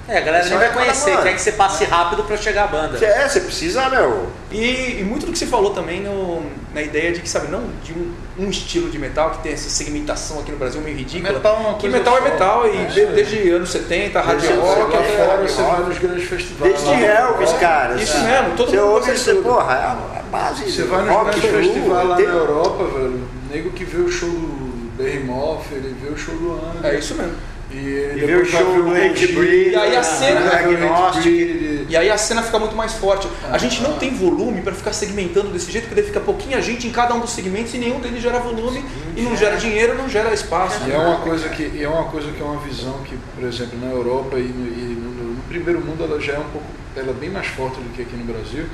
É, 0.08 0.18
a 0.18 0.22
galera 0.22 0.44
Você 0.44 0.50
nem 0.50 0.58
vai 0.58 0.74
conhecer, 0.74 1.16
quer 1.22 1.34
que 1.36 1.42
você 1.42 1.52
passe 1.52 1.86
rápido 1.86 2.24
pra 2.24 2.36
chegar 2.36 2.64
à 2.64 2.68
banda. 2.68 2.98
É, 3.06 3.28
você 3.30 3.42
precisa, 3.42 3.88
meu. 3.90 4.28
E, 4.52 4.98
e 5.00 5.04
muito 5.04 5.28
do 5.28 5.32
que 5.32 5.38
você 5.38 5.46
falou 5.46 5.70
também 5.72 6.02
no- 6.02 6.44
na 6.74 6.82
ideia 6.82 7.12
de 7.12 7.20
que, 7.22 7.30
sabe, 7.30 7.48
não 7.52 7.62
de 7.84 7.94
um, 7.94 8.12
um 8.40 8.50
estilo 8.50 8.90
de 8.90 8.98
metal 8.98 9.30
que 9.32 9.44
tem 9.44 9.54
essa 9.54 9.70
segmentação 9.70 10.40
aqui 10.40 10.52
no 10.52 10.58
Brasil 10.58 10.82
meio 10.82 10.98
ridícula. 10.98 11.34
Metal 11.34 11.56
é 11.56 11.60
uma 11.60 11.74
que 11.78 11.88
metal 11.88 12.18
é 12.18 12.22
metal 12.22 12.68
e 12.68 12.70
É 12.70 12.86
de- 12.86 12.88
isso 12.90 13.00
aí. 13.10 13.16
desde 13.16 13.50
anos 13.52 13.70
70, 13.72 14.20
hard 14.20 14.40
Desde 14.42 14.58
rock, 14.58 14.80
É, 14.96 14.98
até- 14.98 15.26
fora 15.26 15.48
você 15.48 15.62
vai 15.62 15.80
nos 15.82 15.98
grandes 16.00 16.28
festivais. 16.28 16.74
Desde 16.82 17.04
Elvis, 17.06 17.54
cara. 17.60 17.94
Isso 18.02 18.18
mesmo, 18.20 18.56
todo 18.58 18.72
você 18.72 18.78
mundo 18.78 18.92
ouve 18.92 19.12
e 19.12 19.18
você, 19.18 19.34
tudo. 19.36 19.44
porra, 19.44 19.74
é 19.76 20.19
Você 20.66 20.84
vai 20.84 21.06
nos 21.06 21.36
festivais 21.58 22.08
lá 22.10 22.16
tem- 22.16 22.28
na 22.28 22.34
Europa, 22.34 22.84
velho. 22.86 23.22
Nego 23.52 23.70
que 23.72 23.84
vê 23.84 24.02
o 24.02 24.10
show 24.12 24.30
do 24.30 24.92
Behemoth, 24.98 25.64
ele 25.72 25.96
vê 26.02 26.10
o 26.10 26.18
show 26.18 26.36
do 26.36 26.54
Angra. 26.54 26.94
É 26.94 27.00
isso 27.00 27.16
mesmo. 27.16 27.34
E, 27.72 27.76
E 27.76 28.20
depois 28.22 28.28
vê 28.28 28.36
o 28.36 28.46
show 28.46 28.84
do 28.84 28.96
Hate 28.96 29.28
Breed, 29.34 29.74
E 29.74 29.76
aí 29.76 29.96
a 29.96 30.02
vai 30.02 30.04
cena- 30.04 30.52
Agnostic. 30.56 31.86
E 31.90 31.96
aí 31.98 32.10
a 32.10 32.18
cena 32.18 32.42
fica 32.42 32.58
muito 32.60 32.76
mais 32.76 32.94
forte. 32.94 33.28
A 33.52 33.58
gente 33.60 33.82
não 33.82 33.94
tem 33.94 34.14
volume 34.14 34.62
para 34.62 34.74
ficar 34.74 34.92
segmentando 34.94 35.50
desse 35.50 35.72
jeito, 35.72 35.86
porque 35.88 36.00
daí 36.02 36.06
fica 36.10 36.20
pouquinha 36.20 36.60
gente 36.62 36.88
em 36.88 36.92
cada 36.92 37.14
um 37.14 37.20
dos 37.20 37.30
segmentos 37.32 37.74
e 37.74 37.78
nenhum 37.78 38.00
deles 38.00 38.22
gera 38.22 38.40
volume 38.40 38.84
e 39.16 39.22
não 39.22 39.36
gera 39.36 39.56
dinheiro, 39.56 39.96
não 39.96 40.10
gera 40.10 40.34
espaço. 40.34 40.80
E 40.88 40.92
é 40.92 40.98
uma 40.98 41.18
coisa 41.18 41.48
que 41.50 41.64
e 41.64 41.84
é 41.84 41.88
uma 41.90 42.06
coisa 42.06 42.32
que 42.32 42.42
é 42.42 42.46
uma 42.46 42.60
visão 42.62 42.94
que, 43.06 43.16
por 43.36 43.48
exemplo, 43.48 43.80
na 43.80 43.92
Europa 43.92 44.38
e 44.38 44.44
no, 44.44 44.68
e 44.68 44.96
no- 44.96 45.34
no 45.36 45.42
primeiro 45.44 45.80
mundo 45.82 46.04
ela 46.04 46.20
já 46.20 46.34
é 46.34 46.40
um 46.40 46.44
pouco, 46.50 46.66
ela 46.96 47.10
é 47.10 47.14
bem 47.14 47.30
mais 47.30 47.48
forte 47.48 47.76
do 47.80 47.90
que 47.96 48.02
aqui 48.02 48.16
no 48.16 48.26
Brasil. 48.26 48.66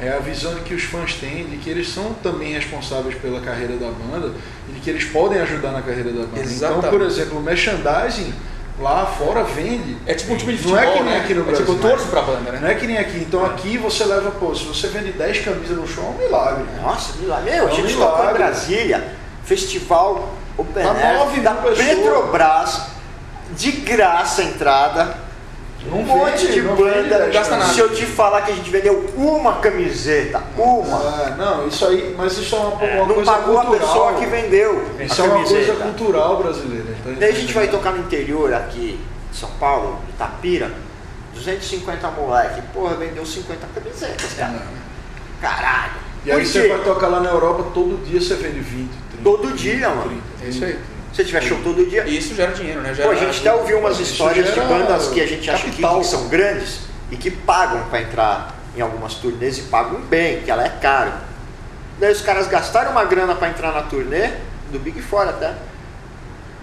É 0.00 0.10
a 0.12 0.18
visão 0.18 0.52
que 0.64 0.74
os 0.74 0.82
fãs 0.82 1.14
têm 1.14 1.44
de 1.46 1.56
que 1.58 1.70
eles 1.70 1.88
são 1.88 2.14
também 2.22 2.52
responsáveis 2.54 3.14
pela 3.16 3.40
carreira 3.40 3.76
da 3.76 3.90
banda 3.90 4.32
e 4.68 4.72
de 4.72 4.80
que 4.80 4.90
eles 4.90 5.04
podem 5.04 5.40
ajudar 5.40 5.70
na 5.70 5.82
carreira 5.82 6.10
da 6.10 6.24
banda. 6.26 6.40
Exatamente. 6.40 6.78
Então, 6.86 6.90
por 6.98 7.02
exemplo, 7.02 7.38
o 7.38 7.42
merchandising 7.42 8.34
lá 8.80 9.06
fora 9.06 9.44
vende. 9.44 9.96
É 10.04 10.14
tipo 10.14 10.32
um 10.34 10.36
time 10.36 10.52
de 10.56 10.66
Não 10.66 10.76
é 10.76 10.80
futebol, 10.82 10.98
que 10.98 11.04
nem 11.04 11.12
né? 11.14 11.20
aqui 11.24 11.34
no 11.34 11.40
É 11.42 11.44
Brasil. 11.44 11.66
tipo, 11.66 11.78
eu 11.78 11.90
torço 11.90 12.06
pra 12.08 12.22
banda, 12.22 12.50
né? 12.52 12.58
Não 12.60 12.68
é 12.68 12.74
que 12.74 12.86
nem 12.88 12.98
aqui. 12.98 13.18
Então 13.18 13.44
aqui 13.46 13.78
você 13.78 14.04
leva, 14.04 14.32
pô, 14.32 14.52
se 14.54 14.64
você 14.64 14.88
vende 14.88 15.12
10 15.12 15.38
camisas 15.44 15.76
no 15.76 15.86
show, 15.86 16.04
é 16.04 16.08
um 16.08 16.24
milagre. 16.26 16.64
Nossa, 16.82 17.16
milagre. 17.18 17.50
Meu, 17.52 17.66
a 17.66 17.70
É 17.70 17.72
um 17.72 17.76
gente 17.76 17.92
tocou 17.94 18.06
em 18.06 18.16
milagre. 18.18 18.34
Brasília, 18.38 19.08
festival 19.44 20.34
Open 20.58 20.72
Pra 20.72 20.90
Air, 20.92 21.40
da. 21.42 21.54
Petrobras, 21.54 22.82
de 23.56 23.70
graça 23.72 24.42
a 24.42 24.44
entrada. 24.44 25.23
Não 25.90 25.98
um 25.98 26.02
monte 26.04 26.46
vende, 26.46 26.52
de 26.52 26.62
não 26.62 26.76
vende 26.76 27.08
banda. 27.08 27.18
10 27.18 27.32
gasta 27.34 27.56
nada. 27.56 27.72
Se 27.72 27.80
eu 27.80 27.94
te 27.94 28.06
falar 28.06 28.42
que 28.42 28.52
a 28.52 28.54
gente 28.54 28.70
vendeu 28.70 29.10
uma 29.16 29.54
camiseta, 29.60 30.42
uma, 30.56 30.96
Ah, 30.96 31.34
não, 31.36 31.68
isso 31.68 31.86
aí, 31.86 32.14
mas 32.16 32.36
isso 32.38 32.54
é 32.54 32.58
uma, 32.58 32.68
uma 32.74 33.06
não 33.06 33.14
coisa 33.14 33.32
pagou 33.32 33.58
a 33.58 33.64
cultural. 33.66 33.86
pessoa 33.88 34.14
que 34.14 34.26
vendeu 34.26 34.84
Isso 35.00 35.22
a 35.22 35.24
é 35.26 35.28
uma 35.28 35.44
coisa 35.44 35.74
cultural 35.74 36.36
brasileira. 36.42 36.86
tá 37.04 37.10
Daí 37.18 37.30
a 37.30 37.34
gente 37.34 37.52
vai 37.52 37.68
tocar 37.68 37.92
no 37.92 37.98
interior 38.00 38.52
aqui, 38.54 38.98
em 39.30 39.36
São 39.36 39.50
Paulo, 39.60 39.98
Itapira, 40.08 40.70
250 41.34 42.10
moleque. 42.10 42.62
Porra, 42.72 42.94
vendeu 42.96 43.24
50 43.26 43.66
camisetas, 43.74 44.32
cara. 44.38 44.62
Caralho. 45.40 45.92
E 46.24 46.30
aí 46.32 46.38
Por 46.38 46.46
você 46.46 46.68
vai 46.68 46.78
tocar 46.78 47.08
lá 47.08 47.20
na 47.20 47.28
Europa, 47.30 47.64
todo 47.74 48.02
dia 48.06 48.18
você 48.20 48.34
vende 48.36 48.60
20, 48.60 48.88
30. 48.88 49.22
Todo 49.22 49.52
dia, 49.52 49.88
mano. 49.90 50.02
30, 50.04 50.22
É 50.42 50.48
isso 50.48 50.64
aí. 50.64 50.78
Se 51.14 51.22
você 51.22 51.24
tiver 51.26 51.42
show 51.42 51.58
todo 51.62 51.88
dia. 51.88 52.04
E 52.08 52.18
isso 52.18 52.34
gera 52.34 52.50
dinheiro, 52.52 52.80
né? 52.80 52.92
Gera 52.92 53.08
Pô, 53.08 53.14
a 53.14 53.18
gente 53.18 53.38
até 53.38 53.54
ouviu 53.54 53.78
umas 53.78 54.00
histórias 54.00 54.52
de 54.52 54.60
bandas 54.60 55.08
que 55.08 55.20
a 55.20 55.26
gente 55.26 55.48
acha 55.48 55.62
que, 55.62 55.70
capital. 55.70 56.00
que 56.00 56.06
são 56.06 56.28
grandes 56.28 56.80
e 57.08 57.16
que 57.16 57.30
pagam 57.30 57.84
pra 57.88 58.02
entrar 58.02 58.54
em 58.76 58.80
algumas 58.80 59.14
turnês 59.14 59.58
e 59.58 59.62
pagam 59.62 60.00
bem, 60.00 60.40
que 60.40 60.50
ela 60.50 60.64
é 60.64 60.68
caro. 60.68 61.12
Daí 62.00 62.10
os 62.10 62.20
caras 62.20 62.48
gastaram 62.48 62.90
uma 62.90 63.04
grana 63.04 63.36
pra 63.36 63.48
entrar 63.48 63.72
na 63.72 63.82
turnê, 63.82 64.30
do 64.72 64.80
Big 64.80 65.00
Four 65.00 65.28
até. 65.28 65.54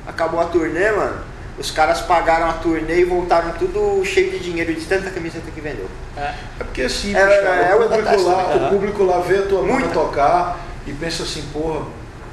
Acabou 0.06 0.42
a 0.42 0.46
turnê, 0.46 0.92
mano. 0.92 1.32
Os 1.58 1.72
caras 1.72 2.02
pagaram 2.02 2.50
a 2.50 2.54
turnê 2.54 3.00
e 3.00 3.06
voltaram 3.06 3.52
tudo 3.54 4.04
cheio 4.04 4.32
de 4.32 4.40
dinheiro 4.40 4.74
de 4.74 4.82
tanta 4.86 5.10
camiseta 5.12 5.50
que 5.50 5.62
vendeu. 5.62 5.88
É 6.18 6.34
porque 6.58 6.82
é 6.82 6.90
simples, 6.90 7.24
É, 7.24 7.42
cara. 7.42 7.56
é, 7.56 7.76
o, 7.76 7.84
público 7.84 8.04
detesto 8.04 8.28
lá, 8.28 8.44
também. 8.44 8.68
o 8.68 8.70
público 8.70 9.04
lá 9.04 9.20
vê 9.20 9.38
a 9.38 9.42
tua 9.44 9.62
banda 9.64 9.88
tocar 9.94 10.60
e 10.86 10.92
pensa 10.92 11.24
assim, 11.24 11.44
porra, 11.54 11.86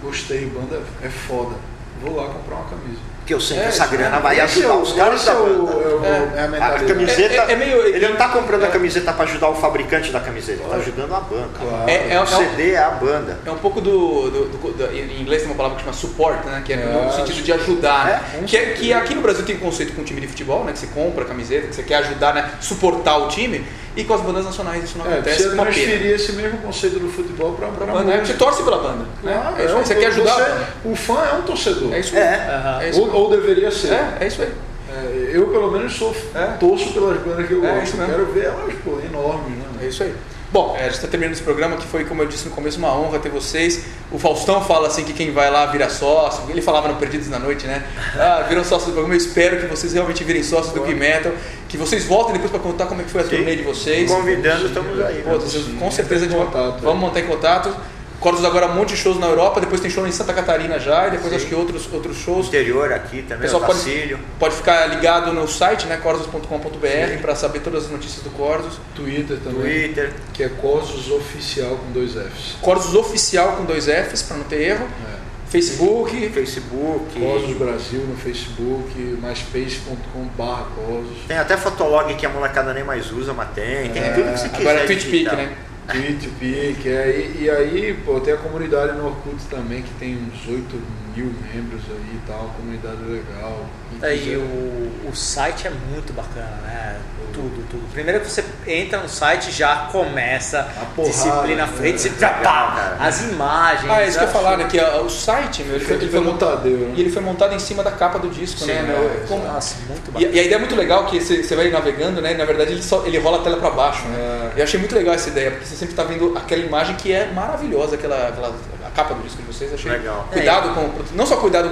gostei, 0.02 0.46
banda 0.46 0.82
é 1.02 1.08
foda. 1.08 1.54
Vou 2.00 2.16
lá 2.16 2.24
comprar 2.28 2.56
uma 2.56 2.64
camisa. 2.70 2.98
Porque 3.18 3.34
eu 3.34 3.40
sei 3.42 3.58
É, 3.58 3.62
que 3.64 3.68
essa 3.68 3.82
isso 3.84 3.92
grana 3.92 4.08
mesmo. 4.10 4.22
vai 4.22 4.40
ajudar 4.40 4.68
é 4.68 4.72
o- 4.72 4.80
os 4.80 4.92
caras 4.94 5.22
da 5.26 5.32
é 5.32 5.34
banda. 5.34 5.72
é 5.72 6.08
É, 6.08 6.56
é 6.56 6.58
é 6.58 6.62
a 6.62 6.78
camiseta. 6.88 7.34
É- 7.34 7.36
é- 7.36 7.52
é 7.52 7.56
meio- 7.56 7.86
ele 7.86 8.08
não 8.08 8.16
tá 8.16 8.28
comprando 8.30 8.62
é- 8.62 8.66
a 8.68 8.70
camiseta 8.70 9.12
para 9.12 9.24
ajudar 9.24 9.48
o 9.50 9.54
fabricante 9.54 10.10
da 10.10 10.18
camiseta, 10.20 10.62
ele 10.62 10.70
tá 10.70 10.76
ajudando 10.76 11.14
a 11.14 11.20
banda. 11.20 11.48
Claro. 11.58 11.88
É, 11.90 11.92
é, 11.94 12.12
é 12.14 12.20
O 12.20 12.22
um- 12.22 12.26
CD 12.26 12.70
é 12.72 12.78
a 12.78 12.88
banda. 12.90 13.38
É 13.44 13.50
um 13.50 13.58
pouco 13.58 13.82
do, 13.82 14.30
do- 14.30 14.44
do- 14.48 14.72
do- 14.72 14.94
Em 14.96 15.20
inglês 15.20 15.42
tem 15.42 15.50
uma 15.50 15.56
palavra 15.56 15.76
que 15.76 15.84
chama 15.84 15.94
support, 15.94 16.42
né? 16.46 16.62
Que 16.64 16.72
é, 16.72 16.76
no 16.76 17.08
É, 17.08 17.12
sentido 17.12 17.42
de 17.44 17.52
ajudar. 17.52 18.06
né? 18.06 18.22
Que, 18.46 18.56
é- 18.56 18.66
que 18.72 18.92
aqui 18.94 19.14
no 19.14 19.20
Brasil 19.20 19.44
tem 19.44 19.56
um 19.56 19.60
conceito 19.60 19.92
com 19.92 20.00
o 20.00 20.04
time 20.04 20.22
de 20.22 20.26
futebol, 20.28 20.64
né? 20.64 20.72
Que 20.72 20.78
você 20.78 20.86
compra 20.86 21.24
a 21.24 21.26
camiseta, 21.26 21.66
que 21.66 21.74
você 21.74 21.82
quer 21.82 21.96
ajudar, 21.96 22.32
né? 22.32 22.50
Suportar 22.62 23.18
o 23.18 23.28
time. 23.28 23.62
E 23.98 24.04
com 24.04 24.14
as 24.14 24.20
bandas 24.20 24.44
nacionais 24.44 24.84
isso 24.84 24.96
não 24.96 25.06
É, 25.06 25.14
acontece 25.14 25.48
pena. 25.50 25.62
transferir 25.62 26.12
esse 26.12 26.32
mesmo 26.32 26.58
conceito 26.58 27.00
do 27.00 27.08
futebol 27.08 27.52
para 27.54 27.66
Pra 27.68 27.86
banda? 27.86 28.24
Você 28.24 28.34
torce 28.34 28.62
pela 28.62 28.78
banda. 28.78 29.04
Né? 29.24 29.54
É 29.58 29.64
isso 29.64 29.76
aí, 29.76 29.84
você 29.84 29.94
quer 29.96 30.06
ajudar 30.06 30.34
a 30.34 30.36
banda. 30.36 30.68
O 30.84 30.94
fã 30.94 31.18
é 31.30 31.34
um 31.34 31.42
torcedor. 31.42 31.92
É 31.92 31.98
isso 31.98 32.14
aí. 32.16 32.22
É. 32.22 32.78
É 32.82 32.90
isso 32.90 33.00
Ou, 33.00 33.12
ou 33.12 33.30
deveria 33.30 33.70
ser. 33.72 33.92
É, 33.92 34.18
é 34.20 34.26
isso 34.28 34.40
aí. 34.42 34.52
É, 34.90 35.30
eu, 35.34 35.48
pelo 35.48 35.70
menos, 35.72 35.92
sou 35.96 36.14
É. 36.34 36.44
torço 36.60 36.92
pelas 36.92 37.18
bandas 37.20 37.46
que 37.46 37.52
eu 37.52 37.64
É, 37.64 37.80
gosto. 37.80 37.96
Quero 37.96 38.26
ver 38.26 38.44
elas, 38.44 38.72
pô, 38.84 38.98
enormes, 39.04 39.50
né? 39.58 39.64
É 39.82 39.86
isso 39.86 40.02
aí. 40.04 40.14
Bom, 40.50 40.74
é, 40.78 40.80
a 40.80 40.84
gente 40.84 40.94
está 40.94 41.08
terminando 41.08 41.34
esse 41.34 41.42
programa 41.42 41.76
que 41.76 41.86
foi, 41.86 42.06
como 42.06 42.22
eu 42.22 42.26
disse 42.26 42.48
no 42.48 42.52
começo, 42.52 42.78
uma 42.78 42.90
honra 42.98 43.18
ter 43.18 43.28
vocês. 43.28 43.84
O 44.10 44.18
Faustão 44.18 44.64
fala 44.64 44.88
assim 44.88 45.04
que 45.04 45.12
quem 45.12 45.30
vai 45.30 45.50
lá 45.50 45.66
vira 45.66 45.90
sócio. 45.90 46.44
Ele 46.48 46.62
falava 46.62 46.88
no 46.88 46.94
Perdidos 46.96 47.28
na 47.28 47.38
Noite, 47.38 47.66
né? 47.66 47.84
Ah, 48.18 48.44
viram 48.48 48.64
sócios 48.64 48.86
do 48.86 48.92
programa. 48.92 49.14
Eu 49.14 49.18
espero 49.18 49.60
que 49.60 49.66
vocês 49.66 49.92
realmente 49.92 50.24
virem 50.24 50.42
sócios 50.42 50.72
do 50.72 50.82
Gui 50.82 50.94
Metal. 50.94 51.32
Que 51.68 51.76
vocês 51.76 52.04
voltem 52.06 52.32
depois 52.32 52.50
para 52.50 52.60
contar 52.60 52.86
como 52.86 53.02
é 53.02 53.04
que 53.04 53.10
foi 53.10 53.20
a 53.20 53.24
turnê 53.24 53.56
de 53.56 53.62
vocês. 53.62 54.10
Convidando, 54.10 54.66
estamos 54.66 55.00
aí. 55.02 55.22
Pô, 55.22 55.32
né? 55.32 55.38
vocês, 55.38 55.64
com 55.78 55.90
certeza 55.90 56.26
de 56.26 56.34
vamos 56.34 57.00
manter 57.00 57.26
contato. 57.26 57.74
Cordos 58.20 58.44
agora 58.44 58.66
um 58.66 58.74
monte 58.74 58.90
de 58.90 58.96
shows 58.96 59.18
na 59.18 59.26
Europa, 59.28 59.60
depois 59.60 59.80
tem 59.80 59.88
show 59.88 60.04
em 60.06 60.10
Santa 60.10 60.32
Catarina 60.34 60.78
já, 60.80 61.06
e 61.06 61.12
depois 61.12 61.30
Sim. 61.30 61.36
acho 61.36 61.46
que 61.46 61.54
outros, 61.54 61.88
outros 61.92 62.16
shows. 62.16 62.48
Interior 62.48 62.92
aqui 62.92 63.20
O 63.20 63.22
também, 63.22 63.42
pessoal 63.42 63.62
o 63.62 63.66
pode, 63.66 63.78
Tacílio. 63.78 64.18
pode 64.40 64.54
ficar 64.56 64.86
ligado 64.86 65.32
no 65.32 65.46
site, 65.46 65.86
né, 65.86 65.96
corsos.com.br, 65.98 67.20
para 67.22 67.34
saber 67.36 67.60
todas 67.60 67.84
as 67.84 67.90
notícias 67.90 68.22
do 68.24 68.30
Corsos. 68.30 68.80
Twitter 68.94 69.38
também, 69.38 69.60
Twitter. 69.84 70.12
que 70.34 70.42
é 70.42 70.48
Corsos 70.48 71.10
Oficial 71.10 71.76
com 71.76 71.92
dois 71.92 72.12
Fs. 72.14 72.56
Corsos 72.60 72.94
Oficial 72.94 73.52
com 73.56 73.64
dois 73.64 73.84
Fs, 73.86 74.22
para 74.22 74.36
não 74.36 74.44
ter 74.44 74.62
erro. 74.62 74.88
É. 75.14 75.18
Facebook. 75.48 76.28
Facebook. 76.30 77.20
Corsos 77.20 77.56
Brasil 77.56 78.00
no 78.00 78.16
Facebook, 78.16 78.98
myspace.com.br 79.22 80.42
Corsos. 80.74 81.18
Tem 81.26 81.38
até 81.38 81.56
Fotolog 81.56 82.12
que 82.14 82.26
a 82.26 82.28
molecada 82.28 82.74
nem 82.74 82.84
mais 82.84 83.10
usa, 83.12 83.32
mas 83.32 83.48
tem. 83.54 83.90
Tem 83.90 84.02
É, 84.02 84.10
tudo 84.12 84.32
que 84.32 84.38
você 84.38 84.48
quiser. 84.48 84.60
Agora 84.70 84.84
é 84.84 84.86
digital. 84.86 85.36
né? 85.36 85.52
Tweet, 85.90 86.28
Pic, 86.38 86.86
é, 86.86 87.10
e, 87.38 87.44
e 87.44 87.50
aí, 87.50 87.94
pô, 88.04 88.20
tem 88.20 88.34
a 88.34 88.36
comunidade 88.36 88.92
no 88.98 89.06
Orkut 89.06 89.42
também, 89.50 89.82
que 89.82 89.90
tem 89.98 90.16
uns 90.16 90.46
8 90.46 90.76
mil 91.16 91.32
membros 91.52 91.80
aí 91.90 92.14
e 92.14 92.20
tal, 92.26 92.54
comunidade 92.56 93.02
legal. 93.04 93.64
É, 94.02 94.14
E 94.14 94.36
o, 94.36 95.08
o 95.10 95.16
site 95.16 95.66
é 95.66 95.70
muito 95.90 96.12
bacana, 96.12 96.56
né? 96.64 96.96
Tudo, 97.32 97.64
tudo. 97.70 97.82
Primeiro 97.92 98.20
que 98.20 98.28
você 98.30 98.44
entra 98.66 98.98
no 99.00 99.08
site 99.08 99.50
já 99.52 99.88
começa 99.92 100.60
A 100.60 100.84
porrada, 100.94 101.10
disciplina 101.14 101.62
à 101.64 101.66
né? 101.66 101.72
frente, 101.72 102.00
você, 102.02 102.08
Legal, 102.10 102.34
pá, 102.42 102.72
cara. 102.76 102.96
as 103.00 103.20
imagens. 103.22 103.90
Ah, 103.90 104.02
é 104.02 104.08
isso 104.08 104.18
que 104.18 104.24
eu 104.24 104.28
falar, 104.28 104.56
né? 104.58 104.64
Que 104.68 104.78
o 104.80 105.08
site, 105.08 105.62
meu, 105.62 105.76
ele 105.76 105.84
foi, 105.84 105.96
ele 105.96 106.08
foi 106.10 106.20
montado. 106.20 106.68
Né? 106.68 106.94
E 106.96 107.00
ele 107.00 107.10
foi 107.10 107.22
montado 107.22 107.54
em 107.54 107.58
cima 107.58 107.82
da 107.82 107.92
capa 107.92 108.18
do 108.18 108.28
disco, 108.28 108.64
né? 108.66 108.80
Sim, 108.80 108.86
meu? 108.86 108.96
é, 109.10 109.24
Como- 109.28 109.44
Nossa, 109.44 109.76
muito 109.88 110.08
E, 110.08 110.12
bacana. 110.12 110.32
e 110.32 110.38
a 110.38 110.42
ideia 110.42 110.54
é 110.56 110.58
muito 110.58 110.74
legal 110.76 111.06
que 111.06 111.20
você, 111.20 111.54
vai 111.56 111.70
navegando, 111.70 112.20
né? 112.20 112.32
E 112.32 112.36
na 112.36 112.44
verdade 112.44 112.72
ele, 112.72 112.82
só, 112.82 113.04
ele 113.06 113.18
rola 113.18 113.38
a 113.38 113.42
tela 113.42 113.56
para 113.56 113.70
baixo, 113.70 114.04
né? 114.08 114.18
É. 114.58 114.60
Eu 114.60 114.64
achei 114.64 114.78
muito 114.80 114.94
legal 114.94 115.14
essa 115.14 115.28
ideia, 115.28 115.50
porque 115.52 115.66
você 115.66 115.76
sempre 115.76 115.94
tá 115.94 116.02
vendo 116.04 116.36
aquela 116.36 116.62
imagem 116.62 116.96
que 116.96 117.12
é 117.12 117.30
maravilhosa, 117.32 117.94
aquela, 117.94 118.28
aquela 118.28 118.54
a 118.86 118.90
capa 118.90 119.14
do 119.14 119.22
disco 119.22 119.40
de 119.42 119.46
vocês. 119.52 119.72
Achei 119.72 119.90
Legal. 119.90 120.28
cuidado 120.32 120.74
com 120.74 120.90
não 121.14 121.26
só 121.26 121.36
cuidado 121.36 121.70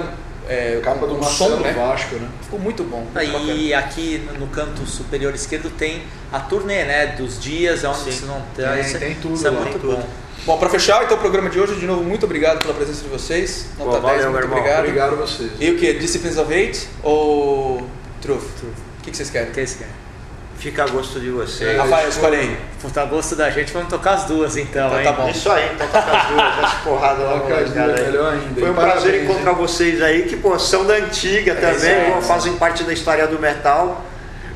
é, 0.49 0.79
Capa 0.81 0.99
com 1.01 1.07
do 1.07 1.15
o 1.15 1.21
Marcelo 1.21 1.57
som, 1.57 1.61
né? 1.61 1.73
Vasco, 1.73 2.15
né? 2.15 2.27
Ficou 2.41 2.57
muito 2.59 2.83
bom. 2.85 3.01
Muito 3.01 3.19
Ah, 3.19 3.23
bacana. 3.25 3.51
E 3.51 3.73
aqui 3.73 4.25
no 4.39 4.47
canto 4.47 4.85
superior 4.85 5.35
esquerdo 5.35 5.69
tem 5.69 6.03
a 6.31 6.39
turnê, 6.39 6.85
né? 6.85 7.07
Dos 7.17 7.37
dias, 7.39 7.83
onde 7.83 7.97
Sim. 7.97 8.03
vocês 8.05 8.21
ter. 8.55 8.63
Tem- 8.69 8.81
isso, 8.81 8.97
tem 8.99 9.15
tudo 9.15 9.33
isso 9.35 9.45
é 9.47 9.49
lá, 9.49 9.59
muito 9.59 9.77
tem 9.79 9.89
bom. 9.89 9.95
tudo. 9.97 10.05
Bom, 10.45 10.57
para 10.57 10.69
fechar 10.69 11.03
então 11.03 11.17
o 11.17 11.19
programa 11.19 11.49
de 11.49 11.59
hoje, 11.59 11.75
de 11.75 11.85
novo, 11.85 12.01
muito 12.03 12.25
obrigado 12.25 12.61
pela 12.61 12.73
presença 12.73 13.01
de 13.03 13.09
vocês. 13.09 13.65
Nota 13.77 13.99
Pô, 13.99 13.99
10, 13.99 14.03
valeu, 14.03 14.31
muito 14.31 14.43
irmão. 14.43 14.57
obrigado. 14.59 14.79
Obrigado 14.85 15.13
a 15.13 15.15
vocês. 15.17 15.51
E 15.59 15.71
o 15.71 15.77
que? 15.77 15.93
Disciplines 15.95 16.37
of 16.37 16.53
Hate 16.53 16.87
ou 17.03 17.85
Truth? 18.21 18.43
O 18.43 19.03
que, 19.03 19.11
que 19.11 19.17
vocês 19.17 19.29
querem? 19.29 19.49
O 19.49 19.51
que 19.51 19.59
eles 19.59 19.73
querem? 19.75 19.93
Fica 20.57 20.83
a 20.83 20.87
gosto 20.87 21.19
de 21.19 21.29
vocês. 21.29 21.77
Rafael, 21.77 22.09
escolhe 22.09 22.35
aí. 22.35 22.57
Puta, 22.81 23.05
gosto 23.05 23.35
da 23.35 23.49
gente, 23.51 23.71
vamos 23.71 23.89
tocar 23.89 24.13
as 24.15 24.23
duas 24.25 24.57
então, 24.57 24.87
Então 24.87 24.99
hein? 24.99 25.05
tá 25.05 25.11
bom. 25.11 25.29
Isso 25.29 25.51
aí, 25.51 25.69
então 25.73 25.87
toca 25.87 26.11
as 26.17 26.27
duas, 26.29 26.63
essa 26.63 26.75
porrada 26.83 27.23
lá 27.23 27.39
Toca 27.39 27.53
as 27.53 27.59
molecada 27.69 27.87
duas, 27.87 27.99
aí. 27.99 28.05
melhor 28.07 28.33
ainda. 28.33 28.59
Foi 28.59 28.69
um 28.69 28.71
E 28.71 28.75
prazer 28.75 29.01
parabéns, 29.03 29.23
encontrar 29.29 29.51
hein? 29.51 29.57
vocês 29.57 30.01
aí, 30.01 30.21
que 30.23 30.35
pô, 30.37 30.57
são 30.57 30.85
da 30.85 30.95
antiga 30.95 31.53
isso 31.53 31.61
também, 31.61 32.11
pô, 32.11 32.21
fazem 32.21 32.53
parte 32.57 32.83
da 32.83 32.91
história 32.93 33.27
do 33.27 33.37
metal. 33.39 34.03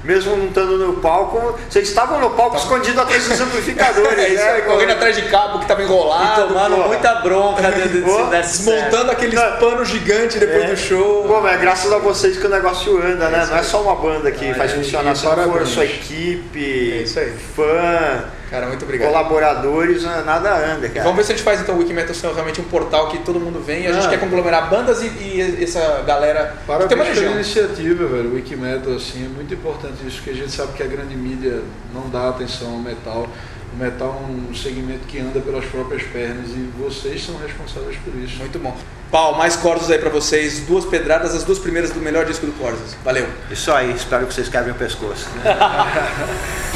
Mesmo 0.04 0.36
não 0.36 0.48
estando 0.48 0.78
no 0.78 0.94
palco, 0.94 1.60
vocês 1.70 1.88
estavam 1.90 2.20
no 2.20 2.32
palco 2.32 2.58
escondido 2.58 3.00
atrás 3.02 3.28
dos 3.28 3.40
amplificadores, 3.40 4.18
É 4.18 4.30
isso 4.30 4.44
né? 4.44 4.52
aí, 4.54 4.62
correndo 4.64 4.92
atrás 4.94 5.16
de 5.16 5.22
cabo 5.24 5.60
que 5.60 5.68
tava 5.68 5.82
E 5.82 5.86
enrolado. 5.86 6.48
tomando 6.48 6.76
porra. 6.76 6.88
muita 6.88 7.16
bronca 7.16 7.72
de, 7.72 8.02
Desmontando 8.32 9.12
aqueles 9.12 9.36
Não. 9.40 9.58
panos 9.58 9.88
gigantes 9.90 10.40
depois 10.40 10.64
É. 10.64 10.68
do 10.68 10.78
show. 10.78 11.24
Pô, 11.28 11.40
mas 11.42 11.54
é 11.54 11.58
graças 11.58 11.92
a 11.94 11.98
vocês 12.00 12.38
que 12.38 12.46
o 12.48 12.50
negócio 12.50 12.98
anda, 12.98 13.30
né? 13.30 13.46
Não 13.50 13.58
é 13.58 13.64
só 13.64 13.82
uma 13.82 13.96
banda 13.96 14.32
que 14.32 14.50
Ah, 14.50 14.56
faz 14.56 14.72
e- 14.72 14.76
funcionar, 14.76 15.04
e 15.04 15.08
não 15.10 15.16
for 15.16 15.36
parabéns. 15.36 15.70
sua 15.70 15.86
equipe, 15.86 16.94
É 17.00 17.02
isso 17.04 17.20
aí. 17.20 17.32
fã, 17.56 18.24
Cara, 18.52 18.68
muito 18.68 18.84
obrigado. 18.84 19.08
colaboradores, 19.08 20.04
né? 20.04 20.24
nada 20.26 20.54
anda, 20.74 20.90
cara. 20.90 21.04
vamos 21.04 21.16
ver 21.18 21.24
se 21.24 21.32
a 21.32 21.36
gente 21.36 21.44
faz 21.46 21.62
então 21.62 21.74
o 21.74 21.78
Wikimetal 21.80 22.14
ser 22.14 22.32
realmente 22.34 22.60
um 22.60 22.66
portal 22.66 23.08
que 23.08 23.20
todo 23.20 23.40
mundo 23.40 23.64
vem 23.66 23.84
e 23.84 23.88
a 23.88 23.94
gente 23.94 24.06
Ah. 24.06 24.10
quer 24.10 24.20
conglomerar 24.20 24.70
bandas 24.70 25.02
e, 25.02 25.06
e 25.08 25.64
essa 25.64 26.04
galera 26.06 26.58
que 26.68 26.88
tem 26.90 26.98
uma 26.98 27.06
região. 27.06 27.32
iniciativa, 27.32 28.06
velho. 28.06 28.30
O 28.30 28.36
Wikimetal, 28.36 28.94
assim, 28.94 29.26
é 29.26 29.30
muito 29.30 29.54
importante 29.54 30.06
isso, 30.06 30.18
porque 30.18 30.32
a 30.32 30.36
gente 30.36 30.52
sabe 30.52 30.74
que 30.74 30.84
a 30.84 30.88
grande 30.88 31.16
mídia 31.16 31.62
não 31.94 32.10
dá 32.10 32.28
atenção 32.28 32.74
ao 32.74 32.80
metal. 32.80 33.26
O 33.74 33.78
metal 33.82 34.22
é 34.28 34.32
um 34.52 34.54
segmento 34.54 35.08
que 35.08 35.18
anda 35.18 35.40
pelas 35.40 35.64
próprias 35.64 36.04
pernas 36.04 36.50
e 36.50 36.70
vocês 36.78 37.26
são 37.26 37.38
responsáveis 37.38 37.96
por 38.04 38.14
isso. 38.22 38.36
Muito 38.40 38.60
bom. 38.60 38.76
Pau, 39.10 39.34
mais 39.38 39.56
Corsos 39.56 39.90
aí 39.90 39.98
pra 39.98 40.10
vocês. 40.10 40.60
Duas 40.68 40.84
pedradas, 40.84 41.34
as 41.34 41.46
duas 41.46 41.58
primeiras 41.58 41.92
do 41.92 42.02
melhor 42.02 42.26
disco 42.26 42.46
do 42.46 42.52
Corsos. 42.52 42.96
Valeu. 43.02 43.26
Isso 43.50 43.72
aí, 43.72 43.94
espero 43.94 44.28
que 44.28 44.34
vocês 44.34 44.50
quebrem 44.50 44.74
o 44.74 44.78
pescoço. 44.78 45.26